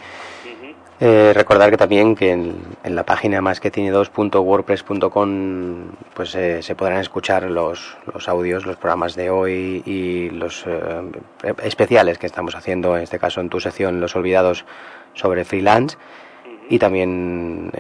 Eh, 0.99 1.33
recordar 1.35 1.71
que 1.71 1.77
también 1.77 2.15
que 2.15 2.31
en, 2.31 2.57
la 2.85 3.05
página 3.05 3.43
más 3.43 3.61
que 3.61 3.71
tiene 3.71 3.93
2.wordpress.com 3.93 5.91
pues 6.15 6.35
eh, 6.35 6.63
se 6.63 6.75
podrán 6.75 7.01
escuchar 7.01 7.43
los, 7.51 7.99
los 8.15 8.31
audios, 8.31 8.65
los 8.65 8.77
programas 8.77 9.15
de 9.15 9.29
hoy 9.29 9.83
y 9.85 10.31
los 10.31 10.65
eh, 10.67 11.03
especiales 11.63 12.17
que 12.17 12.25
estamos 12.25 12.55
haciendo, 12.55 12.97
en 12.97 13.03
este 13.03 13.19
caso 13.19 13.43
en 13.43 13.51
tu 13.51 13.61
sección 13.61 14.01
Los 14.01 14.17
Olvidados 14.17 14.65
sobre 15.13 15.45
freelance. 15.45 15.99
Y 16.69 16.79
también 16.79 17.71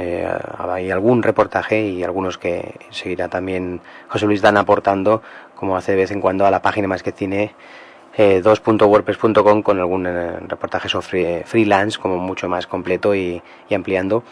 hay 0.68 0.91
algún 0.91 1.22
reportaje 1.22 1.87
y 1.87 2.05
algunos 2.05 2.39
que 2.39 2.74
seguirá 2.91 3.28
también 3.28 3.80
José 4.09 4.26
Luis 4.26 4.43
Dan 4.43 4.57
aportando, 4.57 5.22
como 5.57 5.76
hace 5.76 5.93
de 5.93 5.99
vez 5.99 6.11
en 6.12 6.20
cuando, 6.20 6.47
a 6.47 6.51
la 6.51 6.62
página 6.62 6.87
más 6.87 7.03
que 7.03 7.11
tiene 7.12 7.55
eh, 8.16 8.41
2.wordpress.com 8.43 9.62
con 9.62 9.78
algún 9.78 10.07
eh, 10.07 10.39
reportaje 10.49 10.89
sobre 10.89 11.45
freelance 11.45 11.99
como 11.99 12.16
mucho 12.16 12.49
más 12.49 12.66
completo 12.66 13.14
y, 13.14 13.43
ampliando 13.70 14.22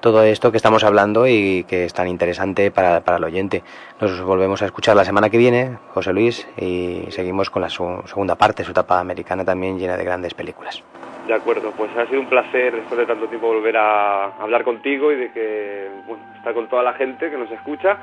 todo 0.00 0.22
esto 0.22 0.50
que 0.50 0.58
estamos 0.58 0.84
hablando 0.84 1.26
y 1.26 1.64
que 1.64 1.86
es 1.86 1.94
tan 1.94 2.08
interesante 2.08 2.70
para, 2.70 3.00
para, 3.00 3.16
el 3.16 3.24
oyente. 3.24 3.62
Nos 4.00 4.20
volvemos 4.20 4.60
a 4.60 4.66
escuchar 4.66 4.96
la 4.96 5.04
semana 5.04 5.30
que 5.30 5.38
viene, 5.38 5.78
José 5.94 6.12
Luis, 6.12 6.46
y 6.58 7.06
seguimos 7.08 7.48
con 7.48 7.62
la 7.62 7.70
segunda 7.70 8.34
parte, 8.34 8.64
su 8.64 8.72
etapa 8.72 9.00
americana 9.00 9.46
también 9.46 9.78
llena 9.78 9.96
de 9.96 10.04
grandes 10.04 10.34
películas. 10.34 10.82
De 11.26 11.34
acuerdo, 11.34 11.72
pues 11.76 11.90
ha 11.96 12.06
sido 12.06 12.20
un 12.20 12.28
placer 12.28 12.74
después 12.74 12.98
de 12.98 13.06
tanto 13.06 13.26
tiempo 13.28 13.46
volver 13.46 13.76
a 13.78 14.26
hablar 14.40 14.62
contigo 14.62 15.10
y 15.10 15.16
de 15.16 15.32
que, 15.32 15.88
bueno, 16.06 16.22
estar 16.36 16.52
con 16.52 16.68
toda 16.68 16.82
la 16.82 16.92
gente 16.94 17.30
que 17.30 17.38
nos 17.38 17.50
escucha. 17.50 17.96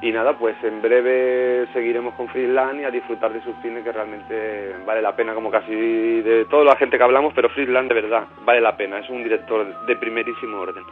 Y 0.00 0.12
nada, 0.12 0.34
pues 0.34 0.54
en 0.62 0.80
breve 0.80 1.66
seguiremos 1.72 2.14
con 2.14 2.28
Friesland 2.28 2.80
y 2.80 2.84
a 2.84 2.90
disfrutar 2.90 3.32
de 3.32 3.42
su 3.42 3.52
cine 3.62 3.82
que 3.82 3.90
realmente 3.90 4.76
vale 4.86 5.02
la 5.02 5.16
pena, 5.16 5.34
como 5.34 5.50
casi 5.50 5.74
de 5.74 6.44
toda 6.44 6.64
la 6.64 6.76
gente 6.76 6.96
que 6.96 7.02
hablamos, 7.02 7.32
pero 7.34 7.48
Friesland 7.48 7.88
de 7.88 7.94
verdad 8.00 8.28
vale 8.44 8.60
la 8.60 8.76
pena, 8.76 9.00
es 9.00 9.10
un 9.10 9.24
director 9.24 9.84
de 9.86 9.96
primerísimo 9.96 10.60
orden. 10.60 10.84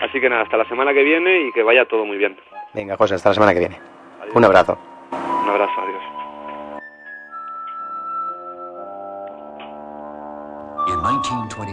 Así 0.00 0.18
que 0.20 0.30
nada, 0.30 0.42
hasta 0.42 0.56
la 0.56 0.64
semana 0.64 0.94
que 0.94 1.02
viene 1.02 1.48
y 1.48 1.52
que 1.52 1.62
vaya 1.62 1.84
todo 1.84 2.06
muy 2.06 2.16
bien. 2.16 2.34
Venga, 2.72 2.96
José, 2.96 3.16
hasta 3.16 3.28
la 3.30 3.34
semana 3.34 3.52
que 3.52 3.60
viene. 3.60 3.78
Un 4.34 4.44
abrazo. 4.44 4.78
Un 5.12 5.50
abrazo, 5.50 5.80
adiós. 5.82 5.95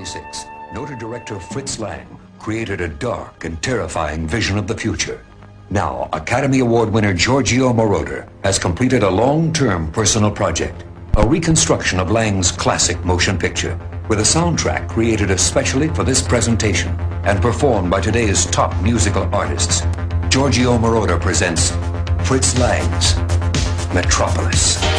1926, 0.03 0.73
noted 0.73 0.99
director 0.99 1.39
Fritz 1.39 1.79
Lang 1.79 2.05
created 2.37 2.81
a 2.81 2.89
dark 2.89 3.45
and 3.45 3.61
terrifying 3.61 4.27
vision 4.27 4.57
of 4.57 4.67
the 4.67 4.75
future. 4.75 5.23
Now, 5.69 6.09
Academy 6.11 6.59
Award 6.59 6.89
winner 6.89 7.13
Giorgio 7.13 7.71
Moroder 7.71 8.27
has 8.43 8.59
completed 8.59 9.03
a 9.03 9.09
long-term 9.09 9.93
personal 9.93 10.29
project, 10.29 10.83
a 11.15 11.25
reconstruction 11.25 12.01
of 12.01 12.11
Lang's 12.11 12.51
classic 12.51 13.03
motion 13.05 13.37
picture, 13.37 13.79
with 14.09 14.19
a 14.19 14.23
soundtrack 14.23 14.89
created 14.89 15.31
especially 15.31 15.87
for 15.87 16.03
this 16.03 16.21
presentation 16.21 16.93
and 17.23 17.41
performed 17.41 17.89
by 17.89 18.01
today's 18.01 18.45
top 18.47 18.75
musical 18.83 19.23
artists. 19.33 19.83
Giorgio 20.27 20.77
Moroder 20.77 21.19
presents 21.19 21.71
Fritz 22.27 22.59
Lang's 22.59 23.15
Metropolis. 23.93 24.92